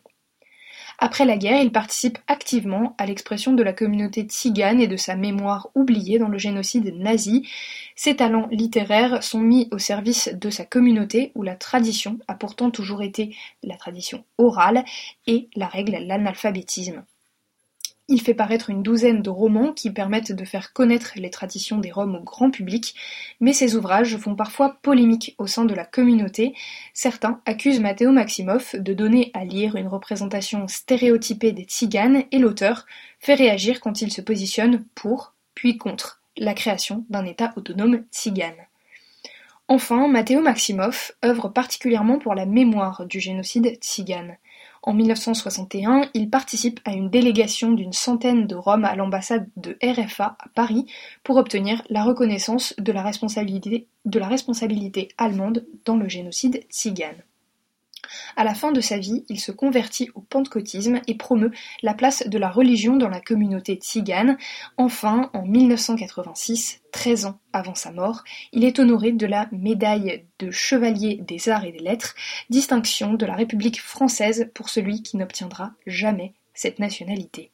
Après 1.02 1.24
la 1.24 1.38
guerre, 1.38 1.62
il 1.62 1.72
participe 1.72 2.18
activement 2.28 2.94
à 2.98 3.06
l'expression 3.06 3.54
de 3.54 3.64
la 3.64 3.72
communauté 3.72 4.24
tzigane 4.24 4.82
et 4.82 4.88
de 4.88 4.98
sa 4.98 5.16
mémoire 5.16 5.70
oubliée 5.74 6.20
dans 6.20 6.28
le 6.28 6.38
génocide 6.38 6.94
nazi. 6.98 7.48
Ses 7.96 8.18
talents 8.18 8.50
littéraires 8.52 9.24
sont 9.24 9.40
mis 9.40 9.70
au 9.72 9.78
service 9.78 10.30
de 10.34 10.50
sa 10.50 10.66
communauté 10.66 11.32
où 11.36 11.44
la 11.44 11.56
tradition 11.56 12.20
a 12.28 12.36
pourtant 12.36 12.70
toujours 12.70 13.02
été 13.02 13.34
la 13.64 13.78
tradition 13.78 14.26
orale 14.38 14.84
et 15.26 15.48
la 15.56 15.68
règle 15.68 15.98
l'analphabétisme. 16.06 17.06
Il 18.12 18.22
fait 18.22 18.34
paraître 18.34 18.72
une 18.72 18.82
douzaine 18.82 19.22
de 19.22 19.30
romans 19.30 19.72
qui 19.72 19.92
permettent 19.92 20.32
de 20.32 20.44
faire 20.44 20.74
connaître 20.74 21.12
les 21.16 21.30
traditions 21.30 21.78
des 21.78 21.92
Roms 21.92 22.16
au 22.16 22.24
grand 22.24 22.50
public, 22.50 22.96
mais 23.40 23.54
ces 23.54 23.76
ouvrages 23.76 24.18
font 24.18 24.36
parfois 24.36 24.80
polémique 24.82 25.36
au 25.38 25.46
sein 25.46 25.64
de 25.64 25.76
la 25.76 25.86
communauté. 25.86 26.56
Certains 26.96 27.40
accusent 27.46 27.80
Matteo 27.80 28.12
Maximov 28.12 28.72
de 28.74 28.94
donner 28.96 29.30
à 29.36 29.46
lire 29.46 29.76
une 29.76 29.88
représentation 29.88 30.68
stéréotypée 30.68 31.52
des 31.52 31.66
tziganes 31.66 32.24
et 32.32 32.40
l'auteur 32.40 32.88
fait 33.20 33.36
réagir 33.36 33.80
quand 33.80 34.02
il 34.02 34.12
se 34.12 34.22
positionne 34.22 34.84
pour, 34.96 35.36
puis 35.54 35.78
contre, 35.78 36.20
la 36.36 36.56
création 36.56 37.06
d'un 37.12 37.26
État 37.26 37.54
autonome 37.58 38.06
tzigane. 38.12 38.66
Enfin, 39.68 40.08
Matteo 40.08 40.42
Maximov 40.42 41.12
œuvre 41.24 41.50
particulièrement 41.50 42.18
pour 42.18 42.34
la 42.34 42.48
mémoire 42.48 43.06
du 43.06 43.20
génocide 43.20 43.78
tzigane. 43.80 44.38
En 44.82 44.94
1961, 44.94 46.10
il 46.14 46.30
participe 46.30 46.80
à 46.86 46.94
une 46.94 47.10
délégation 47.10 47.72
d'une 47.72 47.94
centaine 47.94 48.48
de 48.48 48.56
Roms 48.56 48.86
à 48.86 48.96
l'ambassade 48.96 49.50
de 49.58 49.78
RFA 49.84 50.38
à 50.40 50.50
Paris 50.56 50.86
pour 51.24 51.38
obtenir 51.38 51.84
la 51.90 52.04
reconnaissance 52.04 52.74
de 52.78 52.92
la 52.92 53.04
responsabilité, 53.04 53.88
allemande 55.18 55.66
dans 55.86 55.98
le 55.98 56.08
génocide 56.08 56.64
tzigane. 56.70 57.24
À 58.36 58.44
la 58.44 58.54
fin 58.54 58.72
de 58.72 58.82
sa 58.82 58.98
vie, 58.98 59.26
il 59.30 59.40
se 59.40 59.52
convertit 59.52 60.10
au 60.16 60.22
pentecôtisme 60.22 61.02
et 61.08 61.16
promeut 61.16 61.52
la 61.82 61.94
place 61.94 62.28
de 62.28 62.38
la 62.38 62.50
religion 62.50 62.96
dans 62.96 63.10
la 63.10 63.22
communauté 63.22 63.76
tzigane. 63.76 64.38
Enfin, 64.78 65.30
en 65.34 65.44
1986, 65.46 66.82
treize 66.92 67.26
ans 67.26 67.40
avant 67.54 67.76
sa 67.76 67.92
mort, 67.92 68.24
il 68.52 68.64
est 68.64 68.80
honoré 68.80 69.12
de 69.12 69.26
la 69.26 69.48
médaille 69.52 70.26
de 70.40 70.52
chevalier 70.52 71.20
des 71.28 71.50
arts 71.50 71.66
et 71.66 71.72
des 71.72 71.80
lettres, 71.80 72.16
distinction 72.50 73.14
de 73.14 73.26
la 73.26 73.36
République 73.36 73.82
française 73.82 74.50
pour 74.54 74.70
celui 74.70 75.02
qui 75.02 75.18
n'obtiendra 75.18 75.72
jamais 75.86 76.34
cette 76.54 76.80
nationalité. 76.80 77.52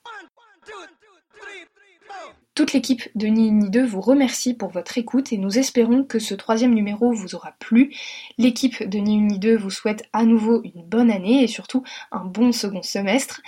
Toute 2.56 2.72
l'équipe 2.72 3.10
de 3.16 3.28
Ni 3.28 3.52
Ni 3.52 3.70
2 3.70 3.86
vous 3.86 4.00
remercie 4.00 4.54
pour 4.54 4.70
votre 4.70 4.98
écoute 4.98 5.34
et 5.34 5.38
nous 5.38 5.60
espérons 5.60 6.06
que 6.06 6.20
ce 6.20 6.34
troisième 6.34 6.74
numéro 6.74 7.12
vous 7.12 7.36
aura 7.36 7.52
plu. 7.60 7.94
L'équipe 8.38 8.82
de 8.82 8.98
Ni 8.98 9.18
Ni 9.18 9.40
2 9.40 9.58
vous 9.58 9.70
souhaite 9.70 10.06
à 10.14 10.24
nouveau 10.24 10.62
une 10.64 10.82
bonne 10.86 11.12
année 11.12 11.44
et 11.44 11.48
surtout 11.48 11.84
un 12.14 12.24
bon 12.24 12.54
second 12.54 12.82
semestre. 12.82 13.42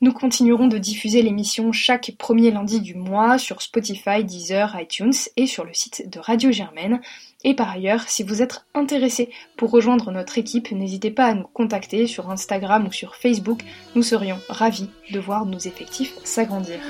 Nous 0.00 0.12
continuerons 0.12 0.66
de 0.66 0.76
diffuser 0.76 1.22
l'émission 1.22 1.70
chaque 1.70 2.16
premier 2.18 2.50
lundi 2.50 2.80
du 2.80 2.96
mois 2.96 3.38
sur 3.38 3.62
Spotify, 3.62 4.24
Deezer, 4.24 4.76
iTunes 4.80 5.14
et 5.36 5.46
sur 5.46 5.64
le 5.64 5.72
site 5.72 6.10
de 6.10 6.18
Radio 6.18 6.50
Germaine. 6.50 7.00
Et 7.44 7.54
par 7.54 7.70
ailleurs, 7.70 8.08
si 8.08 8.24
vous 8.24 8.42
êtes 8.42 8.64
intéressé 8.74 9.30
pour 9.56 9.70
rejoindre 9.70 10.10
notre 10.10 10.36
équipe, 10.36 10.72
n'hésitez 10.72 11.12
pas 11.12 11.26
à 11.26 11.34
nous 11.34 11.46
contacter 11.46 12.08
sur 12.08 12.28
Instagram 12.28 12.88
ou 12.88 12.92
sur 12.92 13.14
Facebook. 13.14 13.60
Nous 13.94 14.02
serions 14.02 14.40
ravis 14.48 14.90
de 15.12 15.20
voir 15.20 15.46
nos 15.46 15.60
effectifs 15.60 16.16
s'agrandir. 16.24 16.80